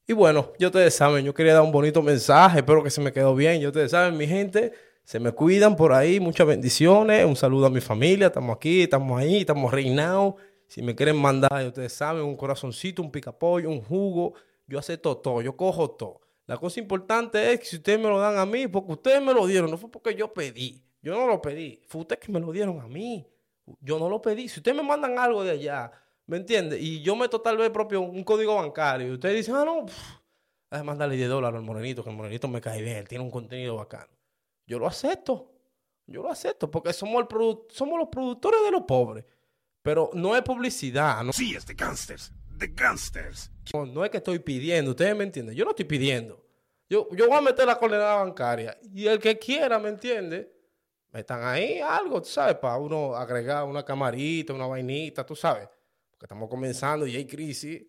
Y 0.07 0.15
bueno, 0.15 0.53
yo 0.59 0.69
ustedes 0.69 0.95
saben, 0.95 1.25
yo 1.25 1.35
quería 1.35 1.55
dar 1.55 1.63
un 1.63 1.73
bonito 1.73 2.03
mensaje, 2.03 2.61
espero 2.61 2.83
que 2.83 2.91
se 2.91 3.01
me 3.01 3.13
quedó 3.13 3.35
bien. 3.35 3.61
Yo 3.61 3.69
ustedes 3.69 3.91
saben, 3.91 4.17
mi 4.17 4.27
gente, 4.27 4.73
se 5.05 5.21
me 5.21 5.33
cuidan 5.33 5.77
por 5.77 5.93
ahí, 5.93 6.19
muchas 6.19 6.47
bendiciones, 6.47 7.25
un 7.27 7.37
saludo 7.37 7.67
a 7.67 7.71
mi 7.71 7.81
familia, 7.81 8.29
estamos 8.29 8.57
aquí, 8.57 8.83
estamos 8.83 9.21
ahí, 9.21 9.41
estamos 9.41 9.73
reinados. 9.73 10.35
Si 10.69 10.83
me 10.83 10.95
quieren 10.95 11.17
mandar, 11.17 11.67
ustedes 11.67 11.95
saben, 11.95 12.23
un 12.23 12.37
corazoncito, 12.37 13.03
un 13.03 13.11
picapollo, 13.11 13.71
un 13.71 13.83
jugo, 13.83 14.35
yo 14.67 14.79
acepto 14.79 15.17
todo, 15.17 15.41
yo 15.41 15.57
cojo 15.57 15.91
todo. 15.91 16.21
La 16.47 16.59
cosa 16.59 16.79
importante 16.79 17.53
es 17.53 17.61
que 17.61 17.67
si 17.67 17.77
ustedes 17.77 17.99
me 17.99 18.09
lo 18.09 18.19
dan 18.19 18.39
a 18.39 18.47
mí, 18.47 18.69
porque 18.69 18.93
ustedes 18.93 19.23
me 19.23 19.33
lo 19.33 19.47
dieron, 19.47 19.71
no 19.71 19.79
fue 19.79 19.91
porque 19.91 20.15
yo 20.15 20.33
pedí. 20.33 20.83
Yo 21.01 21.15
no 21.15 21.27
lo 21.27 21.41
pedí, 21.41 21.81
fue 21.87 22.03
ustedes 22.03 22.21
que 22.21 22.33
me 22.33 22.39
lo 22.39 22.53
dieron 22.53 22.81
a 22.81 22.87
mí. 22.87 23.27
Yo 23.81 23.99
no 23.99 24.09
lo 24.09 24.21
pedí. 24.21 24.49
Si 24.49 24.61
ustedes 24.61 24.77
me 24.77 24.83
mandan 24.83 25.19
algo 25.19 25.43
de 25.43 25.53
allá, 25.53 25.91
¿me 26.27 26.37
entiende? 26.37 26.79
Y 26.79 27.03
yo 27.03 27.17
meto 27.17 27.41
tal 27.41 27.57
vez 27.57 27.71
propio 27.71 28.03
un 28.03 28.25
código 28.25 28.55
bancario 28.55 29.09
y 29.09 29.13
ustedes 29.13 29.37
dicen, 29.37 29.55
ah, 29.55 29.65
no, 29.65 29.87
a 30.71 30.83
mandarle 30.83 31.17
10 31.17 31.29
dólares 31.31 31.59
al 31.59 31.65
morenito, 31.65 32.05
que 32.05 32.11
el 32.11 32.17
morenito 32.17 32.47
me 32.47 32.61
cae 32.61 32.83
bien, 32.83 32.99
él 32.99 33.09
tiene 33.09 33.25
un 33.25 33.31
contenido 33.31 33.77
bacano. 33.77 34.13
Yo 34.67 34.79
lo 34.79 34.87
acepto. 34.87 35.51
Yo 36.07 36.23
lo 36.23 36.31
acepto 36.31 36.71
porque 36.71 36.93
somos, 36.93 37.23
el 37.23 37.59
somos 37.71 37.99
los 37.99 38.09
productores 38.09 38.63
de 38.65 38.71
los 38.71 38.83
pobres. 38.83 39.25
Pero 39.89 40.11
no 40.13 40.37
es 40.37 40.43
publicidad. 40.43 41.25
No, 41.25 41.33
Sí, 41.33 41.55
es 41.57 41.65
de 41.65 41.73
gangsters. 41.73 42.31
De 42.59 42.67
gangsters. 42.67 43.51
no, 43.73 43.87
no 43.87 44.05
es 44.05 44.11
que 44.11 44.19
estoy 44.19 44.39
pidiendo. 44.39 44.91
Ustedes 44.91 45.17
me 45.17 45.25
entienden. 45.25 45.55
Yo 45.55 45.65
no 45.65 45.71
estoy 45.71 45.87
pidiendo. 45.87 46.45
Yo, 46.91 47.09
yo 47.13 47.27
voy 47.27 47.39
a 47.39 47.41
meter 47.41 47.65
la 47.65 47.79
coordenada 47.79 48.17
bancaria. 48.17 48.77
Y 48.93 49.07
el 49.07 49.19
que 49.19 49.39
quiera, 49.39 49.79
¿me 49.79 49.89
entiende? 49.89 50.53
Metan 51.11 51.43
ahí 51.43 51.79
algo, 51.81 52.21
tú 52.21 52.29
sabes, 52.29 52.57
para 52.57 52.77
uno 52.77 53.17
agregar 53.17 53.65
una 53.65 53.83
camarita, 53.83 54.53
una 54.53 54.67
vainita, 54.67 55.25
tú 55.25 55.35
sabes. 55.35 55.67
Porque 56.11 56.27
estamos 56.27 56.51
comenzando 56.51 57.07
y 57.07 57.17
hay 57.17 57.27
crisis. 57.27 57.83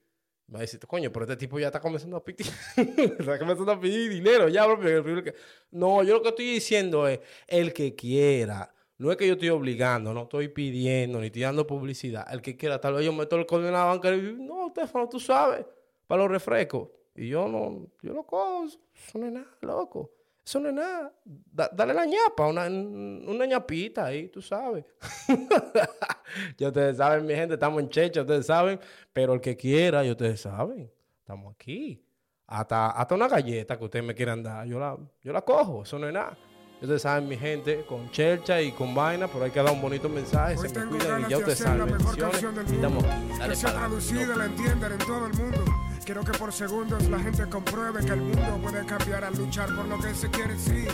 Me 0.48 0.54
va 0.54 0.60
a 0.60 0.62
decir, 0.62 0.80
coño, 0.88 1.12
pero 1.12 1.26
este 1.26 1.36
tipo 1.36 1.60
ya 1.60 1.68
está 1.68 1.82
comenzando 1.82 2.16
a 2.16 2.24
pedir, 2.24 2.48
está 3.20 3.38
comenzando 3.38 3.74
a 3.74 3.80
pedir 3.82 4.10
dinero 4.10 4.48
ya, 4.48 4.66
que- 4.78 5.36
No, 5.72 6.02
yo 6.02 6.14
lo 6.14 6.22
que 6.24 6.30
estoy 6.30 6.46
diciendo 6.54 7.10
es, 7.10 7.20
el 7.46 7.74
que 7.74 7.94
quiera, 7.94 8.74
no 9.00 9.10
es 9.12 9.18
que 9.18 9.26
yo 9.26 9.34
estoy 9.34 9.50
obligando, 9.50 10.14
no 10.14 10.24
estoy 10.24 10.50
pidiendo, 10.50 11.20
ni 11.20 11.28
estoy 11.28 11.42
dando 11.42 11.66
publicidad. 11.66 12.32
El 12.32 12.42
que 12.42 12.56
quiera, 12.56 12.80
tal 12.80 12.94
vez 12.94 13.06
yo 13.06 13.12
meto 13.14 13.36
el 13.38 13.46
código 13.46 13.68
en 13.68 13.74
la 13.74 13.86
banca 13.86 14.14
y 14.14 14.36
no, 14.38 14.70
Stefano, 14.70 15.10
tú 15.10 15.20
sabes, 15.20 15.66
para 16.06 16.22
los 16.24 16.32
refrescos. 16.32 16.90
Y 17.16 17.30
yo 17.30 17.48
no, 17.48 17.88
yo 18.02 18.14
no 18.14 18.24
cojo, 18.24 18.66
eso 18.66 19.18
no 19.18 19.26
es 19.26 19.32
nada, 19.34 19.48
loco. 19.62 20.12
Eso 20.46 20.60
no 20.60 20.70
es 20.70 20.74
nada. 20.76 21.14
Da- 21.24 21.70
dale 21.74 21.94
la 21.94 22.06
ñapa, 22.06 22.48
una, 22.48 22.66
una 22.68 23.46
ñapita 23.46 24.06
ahí, 24.06 24.30
tú 24.30 24.42
sabes. 24.42 24.84
ya 26.58 26.68
ustedes 26.68 26.98
saben, 26.98 27.26
mi 27.26 27.34
gente, 27.36 27.54
estamos 27.56 27.82
en 27.82 27.90
checha, 27.90 28.22
ustedes 28.22 28.46
saben. 28.46 28.80
Pero 29.14 29.34
el 29.34 29.42
que 29.42 29.56
quiera, 29.56 30.04
ya 30.04 30.12
ustedes 30.12 30.42
saben, 30.42 30.92
estamos 31.20 31.54
aquí. 31.54 32.04
Hasta, 32.48 32.90
hasta 32.92 33.14
una 33.16 33.28
galleta 33.28 33.78
que 33.78 33.84
ustedes 33.86 34.04
me 34.04 34.16
quieran 34.16 34.42
dar, 34.42 34.66
yo 34.66 34.80
la, 34.80 34.98
yo 35.22 35.32
la 35.32 35.42
cojo, 35.44 35.84
eso 35.84 36.00
no 36.00 36.08
es 36.08 36.14
nada. 36.14 36.36
Ustedes 36.82 37.02
saben, 37.02 37.28
mi 37.28 37.38
gente, 37.38 37.84
con 37.86 38.10
chelcha 38.10 38.62
y 38.62 38.72
con 38.72 38.96
vaina, 38.96 39.28
pero 39.28 39.44
hay 39.44 39.52
que 39.52 39.62
dar 39.62 39.74
un 39.74 39.82
bonito 39.82 40.08
mensaje, 40.08 40.56
Hoy 40.58 40.70
se 40.70 40.80
me 40.80 40.86
cuidan 40.86 41.22
y 41.22 41.24
ya 41.24 41.28
de 41.28 41.36
ustedes 41.36 41.62
hacer 41.62 41.78
la 41.78 41.86
saben, 41.86 41.98
mejor 41.98 42.18
canción 42.18 42.56
del 42.56 42.66
mundo. 42.90 43.10
Que 43.50 43.56
sea 43.56 43.74
traducida 43.74 44.36
la 44.38 44.46
entiendan 44.46 44.92
en 44.94 44.98
todo 45.00 45.26
el 45.26 45.34
mundo. 45.34 45.66
Quiero 46.06 46.24
que 46.24 46.32
por 46.38 46.54
segundos 46.54 47.04
la 47.10 47.20
gente 47.20 47.50
compruebe 47.50 48.00
que 48.06 48.14
el 48.14 48.22
mundo 48.22 48.60
puede 48.64 48.86
cambiar 48.86 49.26
al 49.26 49.36
luchar 49.36 49.76
por 49.76 49.86
lo 49.86 50.00
que 50.00 50.16
se 50.16 50.30
quiere, 50.30 50.58
sí. 50.58 50.86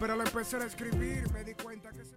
Pero 0.00 0.14
al 0.14 0.20
empezar 0.20 0.60
a 0.62 0.66
escribir 0.66 1.30
me 1.32 1.44
di 1.44 1.54
cuenta 1.54 1.90
que 1.90 2.04
se... 2.04 2.16